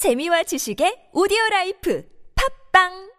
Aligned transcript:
재미와 0.00 0.43
지식의 0.43 1.11
오디오 1.13 1.37
라이프 1.51 2.03
팝빵 2.33 3.11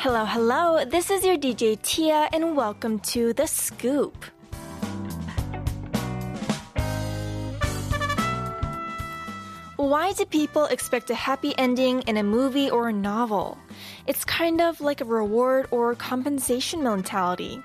Hello, 0.00 0.24
hello. 0.24 0.84
This 0.84 1.10
is 1.10 1.24
your 1.24 1.36
DJ 1.36 1.76
Tia, 1.82 2.28
and 2.32 2.56
welcome 2.56 2.98
to 3.12 3.32
The 3.32 3.46
Scoop. 3.46 4.24
Why 9.76 10.12
do 10.12 10.24
people 10.24 10.64
expect 10.66 11.10
a 11.10 11.14
happy 11.14 11.52
ending 11.58 12.02
in 12.06 12.16
a 12.16 12.22
movie 12.22 12.70
or 12.70 12.88
a 12.88 12.92
novel? 12.92 13.58
It's 14.06 14.24
kind 14.24 14.60
of 14.60 14.80
like 14.80 15.00
a 15.00 15.04
reward 15.04 15.66
or 15.70 15.94
compensation 15.94 16.82
mentality. 16.82 17.62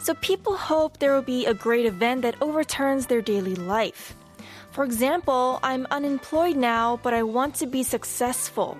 So 0.00 0.14
people 0.14 0.56
hope 0.56 0.98
there 0.98 1.14
will 1.14 1.22
be 1.22 1.46
a 1.46 1.54
great 1.54 1.86
event 1.86 2.22
that 2.22 2.40
overturns 2.40 3.06
their 3.06 3.22
daily 3.22 3.54
life. 3.54 4.16
For 4.70 4.84
example, 4.84 5.60
I'm 5.62 5.86
unemployed 5.90 6.56
now, 6.56 6.98
but 7.02 7.14
I 7.14 7.22
want 7.22 7.54
to 7.56 7.66
be 7.66 7.82
successful. 7.82 8.78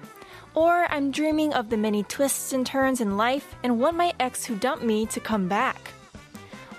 Or 0.54 0.86
I'm 0.90 1.10
dreaming 1.10 1.52
of 1.52 1.68
the 1.68 1.76
many 1.76 2.04
twists 2.04 2.52
and 2.52 2.66
turns 2.66 3.00
in 3.00 3.16
life 3.16 3.54
and 3.62 3.78
want 3.78 3.96
my 3.96 4.12
ex 4.18 4.44
who 4.44 4.56
dumped 4.56 4.84
me 4.84 5.06
to 5.06 5.20
come 5.20 5.48
back. 5.48 5.92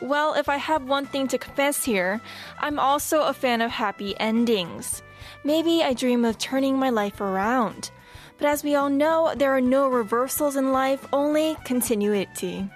Well, 0.01 0.33
if 0.33 0.49
I 0.49 0.57
have 0.57 0.89
one 0.89 1.05
thing 1.05 1.27
to 1.29 1.37
confess 1.37 1.83
here, 1.83 2.19
I'm 2.59 2.79
also 2.79 3.21
a 3.23 3.33
fan 3.33 3.61
of 3.61 3.71
happy 3.71 4.19
endings. 4.19 5.01
Maybe 5.43 5.83
I 5.83 5.93
dream 5.93 6.25
of 6.25 6.37
turning 6.37 6.77
my 6.77 6.89
life 6.89 7.21
around. 7.21 7.91
But 8.37 8.47
as 8.47 8.63
we 8.63 8.75
all 8.75 8.89
know, 8.89 9.33
there 9.35 9.55
are 9.55 9.61
no 9.61 9.87
reversals 9.87 10.55
in 10.55 10.71
life, 10.71 11.07
only 11.13 11.55
continuity. 11.65 12.67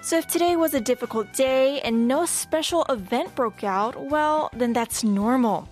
So 0.00 0.18
if 0.18 0.26
today 0.26 0.56
was 0.56 0.74
a 0.74 0.80
difficult 0.80 1.32
day 1.32 1.80
and 1.80 2.06
no 2.08 2.26
special 2.26 2.84
event 2.88 3.34
broke 3.34 3.64
out, 3.64 4.10
well, 4.10 4.50
then 4.52 4.72
that's 4.72 5.04
normal. 5.04 5.68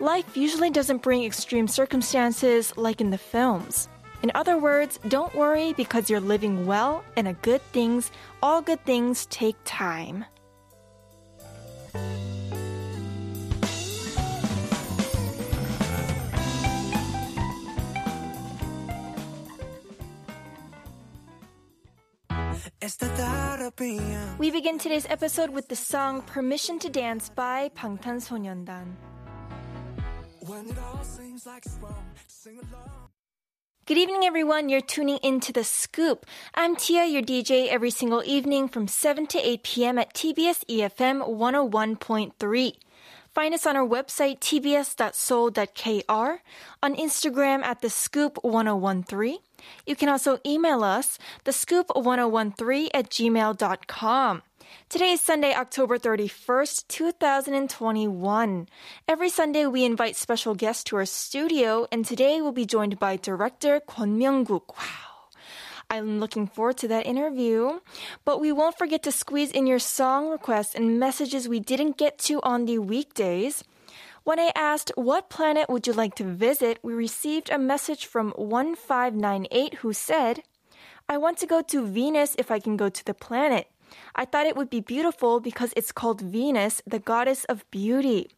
Life 0.00 0.36
usually 0.36 0.70
doesn't 0.70 1.02
bring 1.02 1.24
extreme 1.24 1.68
circumstances 1.68 2.76
like 2.76 3.00
in 3.00 3.10
the 3.10 3.18
films. 3.18 3.88
In 4.22 4.30
other 4.34 4.58
words, 4.58 4.98
don't 5.08 5.34
worry 5.34 5.72
because 5.72 6.10
you're 6.10 6.20
living 6.20 6.66
well 6.66 7.04
and 7.16 7.28
a 7.28 7.32
good 7.34 7.62
things, 7.72 8.10
all 8.42 8.60
good 8.60 8.84
things 8.84 9.26
take 9.26 9.56
time. 9.64 10.24
We 24.37 24.51
begin 24.51 24.77
today's 24.77 25.07
episode 25.09 25.49
with 25.49 25.69
the 25.69 25.75
song 25.75 26.21
Permission 26.21 26.77
to 26.79 26.89
Dance 26.89 27.29
by 27.29 27.69
방탄소년단. 27.75 28.95
Good 33.85 33.97
evening, 33.97 34.23
everyone. 34.23 34.69
You're 34.69 34.81
tuning 34.81 35.19
into 35.21 35.53
The 35.53 35.63
Scoop. 35.63 36.25
I'm 36.53 36.75
Tia, 36.75 37.05
your 37.05 37.21
DJ, 37.21 37.67
every 37.67 37.91
single 37.91 38.23
evening 38.25 38.67
from 38.67 38.87
7 38.87 39.27
to 39.27 39.39
8 39.39 39.63
p.m. 39.63 39.99
at 39.99 40.13
TBS 40.13 40.65
EFM 40.65 41.27
101.3. 41.27 42.73
Find 43.33 43.53
us 43.53 43.67
on 43.67 43.75
our 43.75 43.87
website, 43.87 44.39
tbs.soul.kr, 44.39 46.41
on 46.81 46.95
Instagram 46.95 47.63
at 47.63 47.81
The 47.81 47.89
Scoop 47.89 48.39
1013. 48.43 49.37
you 49.86 49.96
can 49.96 50.08
also 50.08 50.38
email 50.44 50.84
us, 50.84 51.18
thescoop1013 51.44 52.88
at 52.94 53.10
gmail.com. 53.10 54.42
Today 54.88 55.12
is 55.12 55.20
Sunday, 55.20 55.54
October 55.54 55.98
31st, 55.98 56.88
2021. 56.88 58.68
Every 59.08 59.30
Sunday, 59.30 59.66
we 59.66 59.84
invite 59.84 60.16
special 60.16 60.54
guests 60.54 60.84
to 60.84 60.96
our 60.96 61.06
studio, 61.06 61.86
and 61.90 62.04
today 62.04 62.40
we'll 62.40 62.52
be 62.52 62.66
joined 62.66 62.98
by 62.98 63.16
director 63.16 63.80
Kwon 63.80 64.18
Myung-guk. 64.18 64.76
Wow. 64.76 65.10
I'm 65.90 66.20
looking 66.20 66.46
forward 66.46 66.76
to 66.78 66.88
that 66.88 67.06
interview. 67.06 67.80
But 68.24 68.40
we 68.40 68.52
won't 68.52 68.78
forget 68.78 69.02
to 69.02 69.12
squeeze 69.12 69.50
in 69.50 69.66
your 69.66 69.80
song 69.80 70.30
requests 70.30 70.74
and 70.74 71.00
messages 71.00 71.48
we 71.48 71.58
didn't 71.58 71.98
get 71.98 72.18
to 72.30 72.40
on 72.42 72.66
the 72.66 72.78
weekdays. 72.78 73.64
When 74.22 74.38
I 74.38 74.52
asked 74.54 74.92
what 74.96 75.30
planet 75.30 75.70
would 75.70 75.86
you 75.86 75.94
like 75.94 76.14
to 76.16 76.24
visit, 76.24 76.78
we 76.82 76.92
received 76.92 77.48
a 77.48 77.58
message 77.58 78.04
from 78.04 78.32
1598 78.36 79.74
who 79.76 79.94
said, 79.94 80.42
I 81.08 81.16
want 81.16 81.38
to 81.38 81.46
go 81.46 81.62
to 81.62 81.86
Venus 81.86 82.36
if 82.36 82.50
I 82.50 82.60
can 82.60 82.76
go 82.76 82.90
to 82.90 83.04
the 83.04 83.14
planet. 83.14 83.68
I 84.14 84.26
thought 84.26 84.46
it 84.46 84.56
would 84.56 84.68
be 84.68 84.80
beautiful 84.80 85.40
because 85.40 85.72
it's 85.74 85.90
called 85.90 86.20
Venus, 86.20 86.82
the 86.86 86.98
goddess 86.98 87.44
of 87.46 87.68
beauty. 87.70 88.30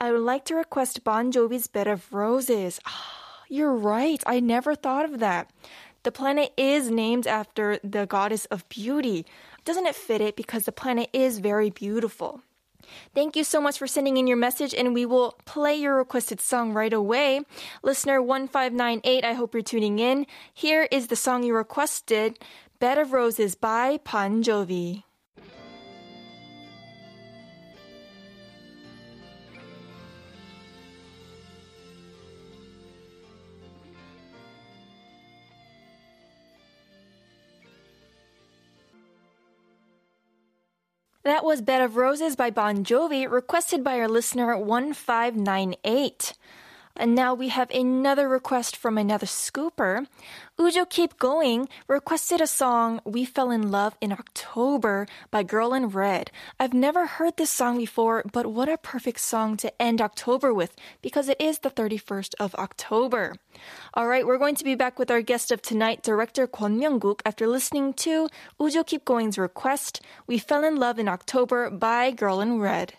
I 0.00 0.10
would 0.10 0.22
like 0.22 0.44
to 0.46 0.56
request 0.56 1.04
Bon 1.04 1.30
Jovi's 1.30 1.68
Bed 1.68 1.86
of 1.86 2.12
Roses. 2.12 2.80
Ah, 2.84 3.44
you're 3.48 3.74
right. 3.74 4.22
I 4.26 4.40
never 4.40 4.74
thought 4.74 5.04
of 5.04 5.20
that. 5.20 5.50
The 6.02 6.12
planet 6.12 6.52
is 6.56 6.90
named 6.90 7.28
after 7.28 7.78
the 7.84 8.06
goddess 8.06 8.44
of 8.46 8.68
beauty. 8.68 9.24
Doesn't 9.64 9.86
it 9.86 9.94
fit 9.94 10.20
it 10.20 10.34
because 10.34 10.64
the 10.64 10.72
planet 10.72 11.10
is 11.12 11.38
very 11.38 11.70
beautiful? 11.70 12.42
Thank 13.14 13.36
you 13.36 13.44
so 13.44 13.60
much 13.60 13.78
for 13.78 13.86
sending 13.86 14.16
in 14.16 14.26
your 14.26 14.36
message, 14.36 14.74
and 14.74 14.94
we 14.94 15.06
will 15.06 15.38
play 15.44 15.74
your 15.74 15.96
requested 15.96 16.40
song 16.40 16.72
right 16.72 16.92
away. 16.92 17.40
Listener 17.82 18.22
1598, 18.22 19.24
I 19.24 19.32
hope 19.32 19.54
you're 19.54 19.62
tuning 19.62 19.98
in. 19.98 20.26
Here 20.52 20.88
is 20.90 21.08
the 21.08 21.16
song 21.16 21.42
you 21.42 21.54
requested 21.54 22.38
Bed 22.78 22.98
of 22.98 23.12
Roses 23.12 23.54
by 23.54 23.98
Bon 24.04 24.42
Jovi. 24.42 25.04
That 41.24 41.44
was 41.44 41.60
Bed 41.60 41.82
of 41.82 41.96
Roses 41.96 42.36
by 42.36 42.50
Bon 42.50 42.84
Jovi, 42.84 43.28
requested 43.28 43.82
by 43.82 43.98
our 43.98 44.08
listener 44.08 44.56
1598. 44.56 46.34
And 46.98 47.14
now 47.14 47.32
we 47.32 47.48
have 47.48 47.70
another 47.70 48.28
request 48.28 48.76
from 48.76 48.98
another 48.98 49.26
scooper. 49.26 50.06
Ujo 50.58 50.90
Keep 50.90 51.16
Going 51.18 51.68
requested 51.86 52.40
a 52.40 52.46
song 52.48 53.00
We 53.04 53.24
Fell 53.24 53.52
in 53.52 53.70
Love 53.70 53.96
in 54.00 54.10
October 54.10 55.06
by 55.30 55.44
Girl 55.44 55.72
in 55.72 55.90
Red. 55.90 56.32
I've 56.58 56.74
never 56.74 57.06
heard 57.06 57.36
this 57.36 57.50
song 57.50 57.78
before, 57.78 58.24
but 58.32 58.46
what 58.46 58.68
a 58.68 58.76
perfect 58.76 59.20
song 59.20 59.56
to 59.58 59.80
end 59.80 60.02
October 60.02 60.52
with 60.52 60.74
because 61.00 61.28
it 61.28 61.40
is 61.40 61.60
the 61.60 61.70
31st 61.70 62.34
of 62.40 62.56
October. 62.56 63.36
All 63.94 64.08
right, 64.08 64.26
we're 64.26 64.36
going 64.36 64.56
to 64.56 64.64
be 64.64 64.74
back 64.74 64.98
with 64.98 65.10
our 65.10 65.22
guest 65.22 65.52
of 65.52 65.62
tonight, 65.62 66.02
director 66.02 66.48
Kwon 66.48 66.80
Myung-guk, 66.80 67.22
after 67.24 67.46
listening 67.46 67.94
to 67.94 68.28
Ujo 68.60 68.84
Keep 68.84 69.04
Going's 69.04 69.38
request 69.38 70.00
We 70.26 70.38
Fell 70.38 70.64
in 70.64 70.74
Love 70.74 70.98
in 70.98 71.06
October 71.06 71.70
by 71.70 72.10
Girl 72.10 72.40
in 72.40 72.58
Red. 72.58 72.94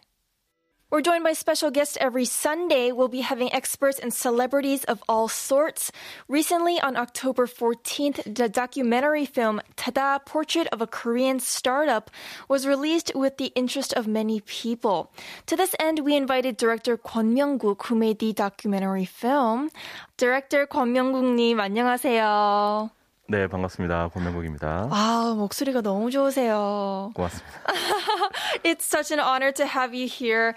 We're 0.94 1.02
joined 1.02 1.24
by 1.24 1.32
special 1.32 1.72
guests 1.72 1.98
every 2.00 2.24
Sunday. 2.24 2.92
We'll 2.92 3.08
be 3.08 3.22
having 3.22 3.52
experts 3.52 3.98
and 3.98 4.14
celebrities 4.14 4.84
of 4.84 5.02
all 5.08 5.26
sorts. 5.26 5.90
Recently, 6.28 6.80
on 6.80 6.94
October 6.96 7.48
14th, 7.48 8.22
the 8.32 8.48
documentary 8.48 9.26
film 9.26 9.60
Tada 9.76 10.24
Portrait 10.24 10.68
of 10.70 10.80
a 10.80 10.86
Korean 10.86 11.40
Startup 11.40 12.12
was 12.46 12.64
released 12.64 13.10
with 13.12 13.38
the 13.38 13.50
interest 13.56 13.92
of 13.94 14.06
many 14.06 14.38
people. 14.46 15.10
To 15.46 15.56
this 15.56 15.74
end, 15.80 15.98
we 16.06 16.14
invited 16.14 16.56
director 16.56 16.96
Kwon 16.96 17.34
Myung-guk, 17.34 17.82
who 17.86 17.96
made 17.96 18.20
the 18.20 18.32
documentary 18.32 19.04
film. 19.04 19.70
Director 20.16 20.64
Kwon 20.64 20.94
Myung-guk님, 20.94 21.58
안녕하세요. 21.58 22.90
네, 23.26 23.48
반갑습니다. 23.48 24.10
권명국입니다. 24.12 24.88
아, 24.90 25.34
목소리가 25.34 25.80
너무 25.80 26.10
좋으세요. 26.10 27.10
고맙습니다. 27.16 27.62
It's 28.62 28.84
such 28.84 29.10
an 29.10 29.18
honor 29.18 29.50
to 29.52 29.64
have 29.64 29.94
you 29.94 30.06
here 30.06 30.54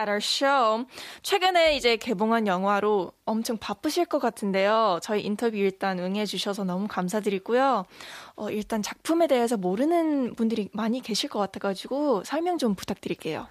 at 0.00 0.10
our 0.10 0.20
show. 0.22 0.86
최근에 1.22 1.76
이제 1.76 1.96
개봉한 1.96 2.46
영화로 2.46 3.12
엄청 3.24 3.58
바쁘실 3.58 4.06
것 4.06 4.18
같은데요. 4.18 4.98
저희 5.02 5.22
인터뷰 5.22 5.56
일단 5.56 5.98
응해주셔서 5.98 6.64
너무 6.64 6.88
감사드리고요. 6.88 7.84
어, 8.36 8.50
일단 8.50 8.82
작품에 8.82 9.26
대해서 9.26 9.56
모르는 9.56 10.34
분들이 10.34 10.68
많이 10.72 11.00
계실 11.00 11.28
것 11.28 11.38
같아가지고 11.38 12.24
설명 12.24 12.58
좀 12.58 12.74
부탁드릴게요. 12.74 13.46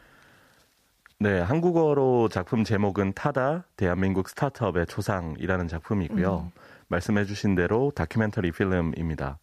네, 1.20 1.40
한국어로 1.40 2.30
작품 2.30 2.64
제목은 2.64 3.14
타다, 3.14 3.66
대한민국 3.76 4.30
스타트업의 4.30 4.88
초상이라는 4.88 5.68
작품이고요. 5.68 6.50
음. 6.56 6.60
말씀해주신 6.88 7.56
대로 7.56 7.92
다큐멘터리 7.94 8.52
필름입니다. 8.52 9.38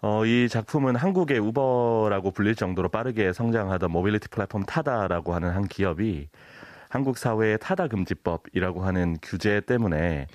어, 0.00 0.24
이 0.24 0.48
작품은 0.48 0.94
한국의 0.96 1.38
우버라고 1.40 2.30
불릴 2.30 2.54
정도로 2.54 2.88
빠르게 2.88 3.32
성장하던 3.32 3.90
모빌리티 3.90 4.28
플랫폼 4.28 4.62
타다라고 4.62 5.34
하는 5.34 5.50
한 5.50 5.66
기업이 5.66 6.28
한국 6.88 7.18
사회의 7.18 7.58
타다 7.58 7.88
금지법이라고 7.88 8.82
하는 8.82 9.16
규제 9.22 9.60
때문에 9.60 10.26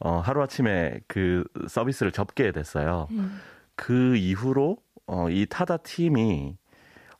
어, 0.00 0.18
하루아침에 0.18 1.00
그 1.06 1.44
서비스를 1.68 2.10
접게 2.12 2.50
됐어요. 2.50 3.06
음. 3.12 3.40
그 3.76 4.16
이후로 4.16 4.76
어, 5.06 5.30
이 5.30 5.46
타다 5.48 5.78
팀이 5.78 6.56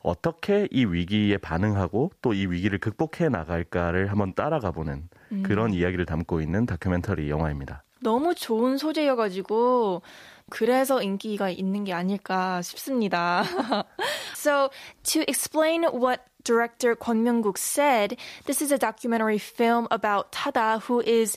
어떻게 0.01 0.67
이 0.71 0.85
위기에 0.85 1.37
반응하고 1.37 2.11
또 2.21 2.33
이 2.33 2.45
위기를 2.45 2.77
극복해 2.77 3.29
나갈까를 3.29 4.11
한번 4.11 4.33
따라가 4.35 4.71
보는 4.71 5.07
음. 5.31 5.43
그런 5.43 5.73
이야기를 5.73 6.05
담고 6.05 6.41
있는 6.41 6.65
다큐멘터리 6.65 7.29
영화입니다. 7.29 7.83
너무 8.01 8.35
좋은 8.35 8.77
소재여가지고 8.77 10.03
그래서 10.50 11.00
인기가 11.00 11.48
있는 11.48 11.84
게 11.84 11.92
아닐까 11.92 12.60
싶습니다. 12.62 13.44
so 14.34 14.70
to 15.04 15.22
explain 15.28 15.84
what 15.84 16.26
director 16.44 16.96
Kwon 16.96 17.22
Myung-guk 17.22 17.56
said, 17.56 18.16
this 18.46 18.60
is 18.60 18.72
a 18.72 18.78
documentary 18.78 19.38
film 19.38 19.86
about 19.90 20.32
Tada 20.32 20.80
who 20.82 21.00
is 21.00 21.36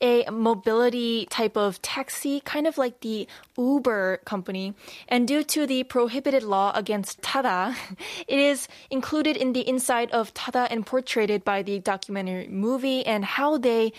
a 0.00 0.24
mobility 0.30 1.26
type 1.26 1.56
of 1.56 1.80
taxi, 1.82 2.40
kind 2.40 2.66
of 2.66 2.78
like 2.78 3.00
the 3.00 3.28
Uber 3.58 4.20
company. 4.24 4.74
And 5.08 5.28
due 5.28 5.42
to 5.44 5.66
the 5.66 5.84
prohibited 5.84 6.42
law 6.42 6.72
against 6.74 7.20
Tada, 7.20 7.76
it 8.26 8.38
is 8.38 8.66
included 8.90 9.36
in 9.36 9.52
the 9.52 9.66
inside 9.68 10.10
of 10.10 10.32
Tada 10.32 10.68
and 10.70 10.86
portrayed 10.86 11.44
by 11.44 11.62
the 11.62 11.78
documentary 11.80 12.48
movie 12.48 13.04
and 13.04 13.24
how 13.24 13.58
they 13.58 13.92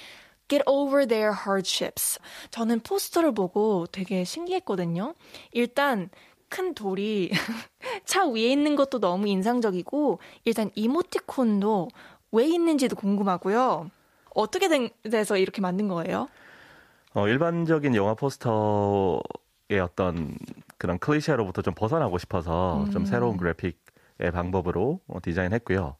get 0.48 0.62
over 0.66 1.06
their 1.06 1.32
hardships. 1.32 2.18
저는 2.50 2.80
포스터를 2.80 3.32
보고 3.32 3.86
되게 3.90 4.24
신기했거든요. 4.24 5.14
일단 5.52 6.10
큰 6.48 6.74
돌이 6.74 7.30
차 8.04 8.26
위에 8.26 8.52
있는 8.52 8.76
것도 8.76 9.00
너무 9.00 9.28
인상적이고 9.28 10.20
일단 10.44 10.70
이모티콘도 10.74 11.88
왜 12.32 12.46
있는지도 12.46 12.96
궁금하고요. 12.96 13.90
어떻게 14.34 14.68
된, 14.68 14.90
돼서 15.02 15.36
이렇게 15.36 15.60
만든 15.60 15.88
거예요? 15.88 16.28
어, 17.14 17.26
일반적인 17.26 17.94
영화 17.94 18.14
포스터의 18.14 19.80
어떤 19.82 20.36
그런 20.76 20.98
클리셰로부터 20.98 21.62
좀 21.62 21.74
벗어나고 21.74 22.18
싶어서 22.18 22.84
음. 22.84 22.90
좀 22.90 23.04
새로운 23.06 23.38
그래픽의 23.38 24.30
방법으로 24.32 25.00
어, 25.08 25.18
디자인했고요. 25.22 25.96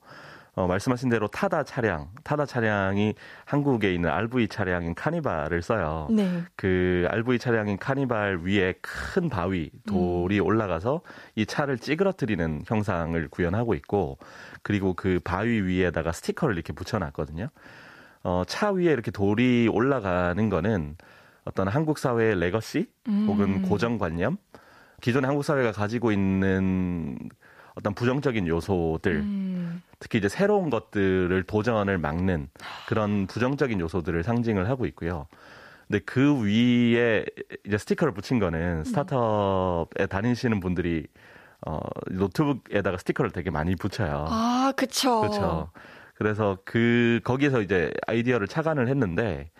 어, 0.57 0.67
말씀하신 0.67 1.11
대로 1.11 1.29
타다 1.29 1.65
차량, 1.65 2.09
타다 2.25 2.47
차량이 2.47 3.15
한국에 3.45 3.93
있는 3.93 4.09
RV 4.09 4.49
차량인 4.49 4.95
카니발을 4.95 5.61
써요. 5.61 6.09
네. 6.11 6.45
그 6.57 7.07
RV 7.11 7.39
차량인 7.39 7.77
카니발 7.77 8.41
위에 8.43 8.73
큰 8.81 9.29
바위, 9.29 9.71
돌이 9.87 10.41
음. 10.41 10.47
올라가서 10.47 11.03
이 11.35 11.45
차를 11.45 11.79
찌그러뜨리는 11.79 12.63
형상을 12.67 13.29
구현하고 13.29 13.75
있고, 13.75 14.17
그리고 14.63 14.95
그 14.95 15.21
바위 15.23 15.61
위에다가 15.61 16.11
스티커를 16.13 16.55
이렇게 16.55 16.73
붙여놨거든요. 16.73 17.49
어, 18.25 18.43
차 18.47 18.71
위에 18.71 18.91
이렇게 18.91 19.11
돌이 19.11 19.69
올라가는 19.71 20.49
거는 20.49 20.97
어떤 21.45 21.69
한국 21.69 21.99
사회의 21.99 22.35
legacy 22.35 22.89
음. 23.09 23.27
혹은 23.29 23.61
고정관념, 23.61 24.39
기존의 25.03 25.27
한국 25.27 25.43
사회가 25.43 25.73
가지고 25.73 26.13
있는 26.13 27.19
어떤 27.77 27.95
부정적인 27.95 28.49
요소들, 28.49 29.13
음. 29.17 29.83
특히 29.99 30.19
이제 30.19 30.29
새로운 30.29 30.71
것들을 30.71 31.43
도전을 31.45 31.99
막는 31.99 32.49
그런 32.89 33.27
부정적인 33.27 33.81
요소들을 33.81 34.23
상징을 34.25 34.69
하고 34.69 34.87
있고요. 34.87 35.27
근데 35.87 36.01
그 36.05 36.43
위에 36.43 37.25
이제 37.65 37.79
스티커를 37.79 38.13
붙인 38.13 38.39
거는 38.39 38.79
음. 38.79 38.85
스타트업에 38.85 40.07
다니시는 40.07 40.61
분들이 40.61 41.07
어, 41.67 41.81
노트북에다가 42.11 42.97
스티커를 42.99 43.31
되게 43.31 43.51
많이 43.51 43.77
붙여요. 43.77 44.27
아, 44.29 44.73
그쵸. 44.77 45.21
그쵸. 45.23 45.71
그래서 46.15 46.59
그, 46.65 47.21
거기에서 47.25 47.61
이제 47.61 47.93
아이디어를 48.07 48.49
착안을 48.49 48.89
했는데, 48.89 49.51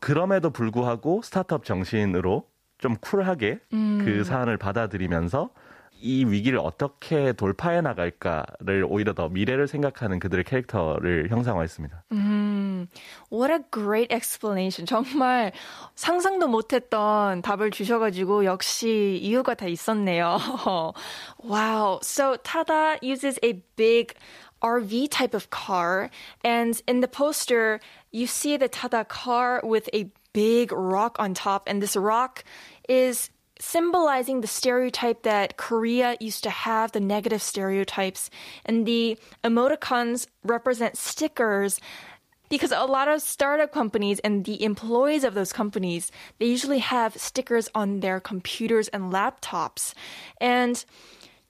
그럼에도 0.00 0.50
불구하고 0.50 1.22
스타트업 1.22 1.64
정신으로 1.64 2.46
좀 2.78 2.96
쿨하게 2.96 3.60
음. 3.72 4.02
그 4.04 4.24
사안을 4.24 4.56
받아들이면서 4.58 5.50
이 6.04 6.22
위기를 6.26 6.58
어떻게 6.58 7.32
돌파해 7.32 7.80
나갈까를 7.80 8.84
오히려 8.86 9.14
더 9.14 9.30
미래를 9.30 9.66
생각하는 9.66 10.18
그들의 10.18 10.44
캐릭터를 10.44 11.30
형상화했습니다. 11.30 12.04
음, 12.12 12.88
what 13.32 13.50
a 13.50 13.60
great 13.72 14.14
explanation. 14.14 14.84
정말 14.84 15.52
상상도 15.94 16.46
못했던 16.46 17.40
답을 17.40 17.70
주셔가지고 17.70 18.44
역시 18.44 19.18
이유가 19.22 19.54
다 19.54 19.66
있었네요. 19.66 20.36
wow. 21.42 21.98
So 22.02 22.36
Tada 22.36 22.98
uses 23.02 23.38
a 23.42 23.54
big 23.76 24.14
RV 24.60 25.08
type 25.08 25.32
of 25.32 25.48
car, 25.48 26.10
and 26.44 26.82
in 26.86 27.00
the 27.00 27.08
poster 27.08 27.80
you 28.12 28.26
see 28.26 28.58
the 28.58 28.68
Tada 28.68 29.08
car 29.08 29.62
with 29.64 29.88
a 29.94 30.10
big 30.34 30.70
rock 30.70 31.16
on 31.18 31.32
top, 31.32 31.66
and 31.66 31.80
this 31.80 31.96
rock 31.96 32.44
is 32.90 33.30
symbolizing 33.60 34.40
the 34.40 34.46
stereotype 34.46 35.22
that 35.22 35.56
Korea 35.56 36.16
used 36.20 36.42
to 36.44 36.50
have, 36.50 36.92
the 36.92 37.00
negative 37.00 37.42
stereotypes. 37.42 38.30
And 38.64 38.86
the 38.86 39.18
emoticons 39.42 40.26
represent 40.42 40.96
stickers 40.96 41.80
because 42.48 42.72
a 42.72 42.84
lot 42.84 43.08
of 43.08 43.22
startup 43.22 43.72
companies 43.72 44.20
and 44.20 44.44
the 44.44 44.62
employees 44.62 45.24
of 45.24 45.34
those 45.34 45.52
companies, 45.52 46.12
they 46.38 46.46
usually 46.46 46.78
have 46.78 47.16
stickers 47.16 47.68
on 47.74 48.00
their 48.00 48.20
computers 48.20 48.88
and 48.88 49.12
laptops. 49.12 49.94
And 50.40 50.84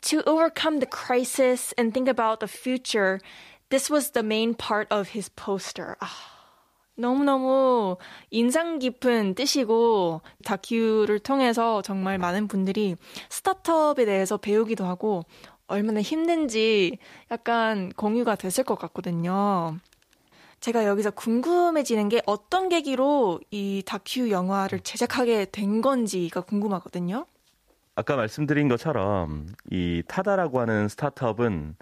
to 0.02 0.22
overcome 0.28 0.80
the 0.80 0.86
crisis 0.86 1.74
and 1.76 1.92
think 1.92 2.08
about 2.08 2.40
the 2.40 2.48
future, 2.48 3.20
this 3.70 3.90
was 3.90 4.10
the 4.10 4.22
main 4.22 4.54
part 4.54 4.86
of 4.90 5.08
his 5.08 5.28
poster. 5.30 5.96
Ah. 6.00 6.33
너무너무 6.96 7.96
인상 8.30 8.78
깊은 8.78 9.34
뜻이고 9.34 10.20
다큐를 10.44 11.18
통해서 11.18 11.82
정말 11.82 12.18
많은 12.18 12.46
분들이 12.48 12.96
스타트업에 13.30 14.04
대해서 14.04 14.36
배우기도 14.36 14.84
하고 14.84 15.24
얼마나 15.66 16.00
힘든지 16.00 16.98
약간 17.30 17.90
공유가 17.96 18.36
됐을 18.36 18.64
것 18.64 18.78
같거든요. 18.78 19.76
제가 20.60 20.86
여기서 20.86 21.10
궁금해지는 21.10 22.08
게 22.08 22.22
어떤 22.26 22.68
계기로 22.68 23.40
이 23.50 23.82
다큐 23.84 24.30
영화를 24.30 24.80
제작하게 24.80 25.46
된 25.46 25.82
건지가 25.82 26.40
궁금하거든요. 26.40 27.26
아까 27.96 28.16
말씀드린 28.16 28.68
것처럼 28.68 29.46
이 29.70 30.02
타다라고 30.08 30.60
하는 30.60 30.88
스타트업은 30.88 31.76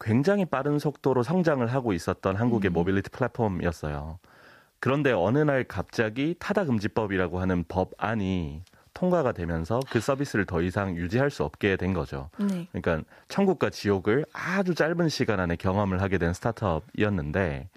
굉장히 0.00 0.44
빠른 0.44 0.78
속도로 0.78 1.22
성장을 1.22 1.66
하고 1.66 1.92
있었던 1.92 2.36
한국의 2.36 2.70
음. 2.70 2.72
모빌리티 2.72 3.10
플랫폼이었어요. 3.10 4.18
그런데 4.80 5.12
어느 5.12 5.38
날 5.38 5.64
갑자기 5.64 6.34
타다금지법이라고 6.38 7.38
하는 7.38 7.64
법안이 7.68 8.62
통과가 8.94 9.32
되면서 9.32 9.80
그 9.90 10.00
서비스를 10.00 10.46
더 10.46 10.62
이상 10.62 10.96
유지할 10.96 11.30
수 11.30 11.44
없게 11.44 11.76
된 11.76 11.92
거죠. 11.92 12.30
네. 12.38 12.66
그러니까 12.72 13.08
천국과 13.28 13.70
지옥을 13.70 14.24
아주 14.32 14.74
짧은 14.74 15.08
시간 15.08 15.38
안에 15.38 15.56
경험을 15.56 16.02
하게 16.02 16.18
된 16.18 16.32
스타트업이었는데 16.32 17.68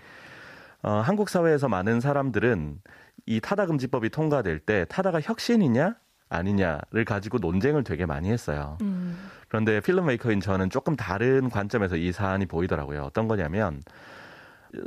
어, 0.82 0.92
한국 0.92 1.30
사회에서 1.30 1.68
많은 1.70 2.00
사람들은 2.00 2.82
이 3.26 3.40
타다금지법이 3.40 4.10
통과될 4.10 4.60
때 4.60 4.86
타다가 4.90 5.22
혁신이냐 5.22 5.96
아니냐를 6.30 7.06
가지고 7.06 7.38
논쟁을 7.38 7.84
되게 7.84 8.06
많이 8.06 8.30
했어요. 8.30 8.78
음. 8.82 9.30
그런데 9.48 9.80
필름메이커인 9.82 10.40
저는 10.42 10.70
조금 10.72 10.96
다른 10.96 11.50
관점에서 11.50 11.96
이 11.96 12.12
사안이 12.12 12.48
보이더라고요. 12.48 13.04
어떤 13.04 13.28
거냐면 13.28 13.82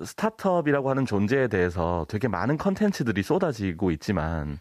스타트업이라고 0.05 0.91
하는 0.91 1.07
존재에 1.07 1.49
대해서 1.49 2.07
되게 2.09 2.29
많은 2.29 2.57
컨텐츠들이 2.57 3.23
쏟아지고 3.23 3.91
있지만 3.93 4.59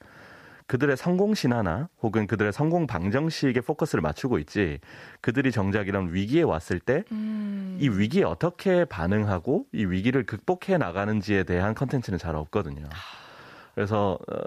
그들의 0.68 0.98
성공 0.98 1.36
신화나 1.36 1.90
혹은 2.02 2.26
그들의 2.26 2.52
성공 2.52 2.88
방정식에 2.88 3.62
포커스를 3.62 4.02
맞추고 4.02 4.40
있지 4.40 4.80
그들이 5.22 5.52
정작 5.52 5.88
이런 5.88 6.14
위기에 6.14 6.42
왔을 6.42 6.80
때이 6.80 7.04
음. 7.12 7.78
위기에 7.80 8.24
어떻게 8.24 8.86
반응하고 8.86 9.68
이 9.74 9.86
위기를 9.86 10.26
극복해 10.26 10.78
나가는지에 10.78 11.44
대한 11.44 11.76
컨텐츠는 11.76 12.18
잘 12.18 12.36
없거든요. 12.36 12.88
그래서 13.76 14.18
어, 14.28 14.38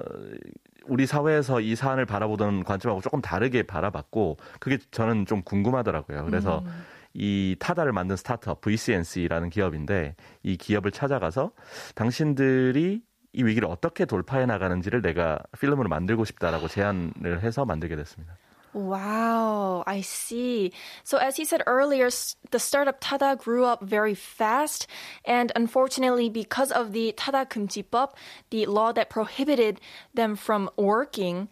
우리 0.87 1.07
사회에서 1.07 1.61
이 1.61 1.77
사안을 1.77 2.07
바라보던 2.07 2.65
관점하고 2.65 3.01
조금 3.01 3.21
다르게 3.21 3.63
바라봤고 3.63 4.39
그게 4.59 4.79
저는 4.91 5.27
좀 5.27 5.43
궁금하더라고요. 5.43 6.25
그래서 6.25 6.63
음. 6.65 6.85
이 7.19 7.57
타다를 7.59 7.93
만든 7.93 8.17
스타트업 8.17 8.61
VCNC라는 8.61 9.51
기업인데 9.51 10.15
이 10.45 10.57
기업을 10.57 10.93
찾아가서 10.93 11.51
당신들이 11.97 13.03
이 13.33 13.43
위기를 13.43 13.69
어떻게 13.69 14.05
돌파해 14.05 14.47
나가는지를 14.47 15.03
내가 15.03 15.39
필름으로 15.61 15.89
만들고 15.89 16.25
싶다라고 16.25 16.69
제안을 16.69 17.43
해서 17.43 17.65
만들게 17.65 17.97
됐습니다. 17.97 18.39
Wow, 18.75 19.83
I 19.87 20.01
see. 20.01 20.73
So 21.03 21.19
as 21.19 21.37
he 21.37 21.45
said 21.45 21.63
earlier, 21.67 22.11
the 22.51 22.59
startup 22.59 23.01
Tada 23.01 23.37
grew 23.37 23.65
up 23.65 23.83
very 23.83 24.15
fast, 24.15 24.87
and 25.25 25.51
unfortunately, 25.57 26.29
because 26.29 26.71
of 26.71 26.93
the 26.93 27.13
Tada 27.17 27.49
Kumjibop, 27.49 28.13
the 28.51 28.67
law 28.67 28.93
that 28.93 29.09
prohibited 29.09 29.81
them 30.15 30.37
from 30.37 30.69
working, 30.77 31.49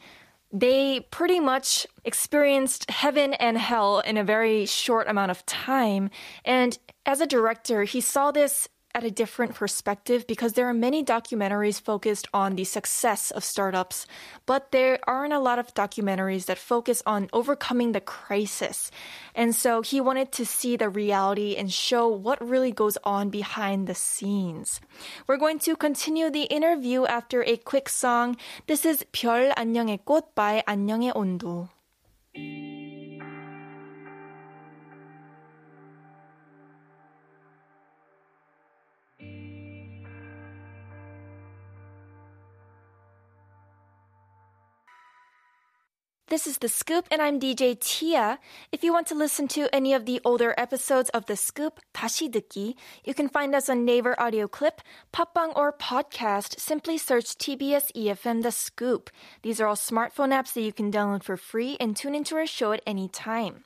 they 0.59 1.01
pretty 1.11 1.39
much 1.39 1.87
experienced 2.05 2.91
heaven 2.91 3.35
and 3.35 3.59
hell 3.59 4.01
in 4.01 4.17
a 4.17 4.25
very 4.25 4.65
short 4.65 5.07
amount 5.07 5.31
of 5.31 5.45
time. 5.45 6.09
And 6.47 6.79
as 7.05 7.21
a 7.21 7.27
director, 7.27 7.85
he 7.85 8.01
saw 8.01 8.31
this 8.31 8.67
at 8.96 9.04
a 9.04 9.12
different 9.12 9.56
perspective 9.56 10.28
because 10.28 10.54
there 10.54 10.68
are 10.68 10.74
many 10.74 11.04
documentaries 11.04 11.80
focused 11.80 12.28
on 12.34 12.56
the 12.56 12.64
success 12.64 13.32
of 13.32 13.44
startups, 13.44 14.06
but 14.46 14.72
there 14.72 15.00
aren't 15.08 15.34
a 15.34 15.40
lot 15.40 15.60
of 15.60 15.74
documentaries 15.74 16.46
that 16.46 16.58
focus 16.58 17.02
on 17.06 17.30
overcoming 17.34 17.94
the 17.94 18.02
crisis. 18.02 18.92
And 19.36 19.56
so 19.56 19.82
he 19.82 20.02
wanted 20.02 20.32
to 20.34 20.46
see 20.46 20.76
the 20.76 20.90
reality 20.90 21.56
and 21.56 21.72
show 21.72 22.08
what 22.08 22.46
really 22.46 22.72
goes 22.72 22.98
on 23.04 23.30
behind 23.30 23.88
the 23.88 23.96
scenes. 23.96 24.82
We're 25.28 25.38
going 25.38 25.60
to 25.60 25.76
continue 25.76 26.30
the 26.30 26.44
interview 26.44 27.06
after 27.06 27.44
a 27.44 27.58
quick 27.58 27.88
song. 27.90 28.38
This 28.68 28.86
is 28.86 29.06
별 29.14 29.54
안녕의 29.56 30.00
꽃 30.06 30.36
by 30.36 30.64
안녕의 30.68 31.14
온도. 31.16 31.70
This 46.32 46.48
is 46.48 46.60
The 46.60 46.70
Scoop, 46.70 47.10
and 47.12 47.22
I'm 47.22 47.42
DJ 47.42 47.78
Tia. 47.78 48.40
If 48.72 48.86
you 48.86 48.94
want 48.94 49.08
to 49.08 49.16
listen 49.16 49.50
to 49.50 49.68
any 49.76 49.94
of 49.94 50.06
the 50.06 50.22
older 50.24 50.56
episodes 50.58 51.10
of 51.10 51.26
The 51.26 51.36
Scoop, 51.36 51.82
다시 51.94 52.32
듣기, 52.32 52.76
you 53.04 53.14
can 53.14 53.28
find 53.28 53.54
us 53.54 53.68
on 53.68 53.84
Naver 53.84 54.18
Audio 54.18 54.48
Clip, 54.48 54.80
Popbang, 55.12 55.52
or 55.58 55.74
Podcast. 55.74 56.58
Simply 56.58 56.98
search 56.98 57.38
TBS 57.38 57.92
EFM 57.94 58.44
The 58.44 58.52
Scoop. 58.54 59.10
These 59.42 59.60
are 59.60 59.68
all 59.68 59.76
smartphone 59.76 60.32
apps 60.32 60.54
that 60.54 60.62
you 60.62 60.72
can 60.72 60.90
download 60.90 61.22
for 61.22 61.36
free 61.36 61.76
and 61.82 61.98
tune 61.98 62.16
into 62.16 62.38
our 62.38 62.48
show 62.48 62.72
at 62.72 62.82
any 62.88 63.10
time. 63.10 63.66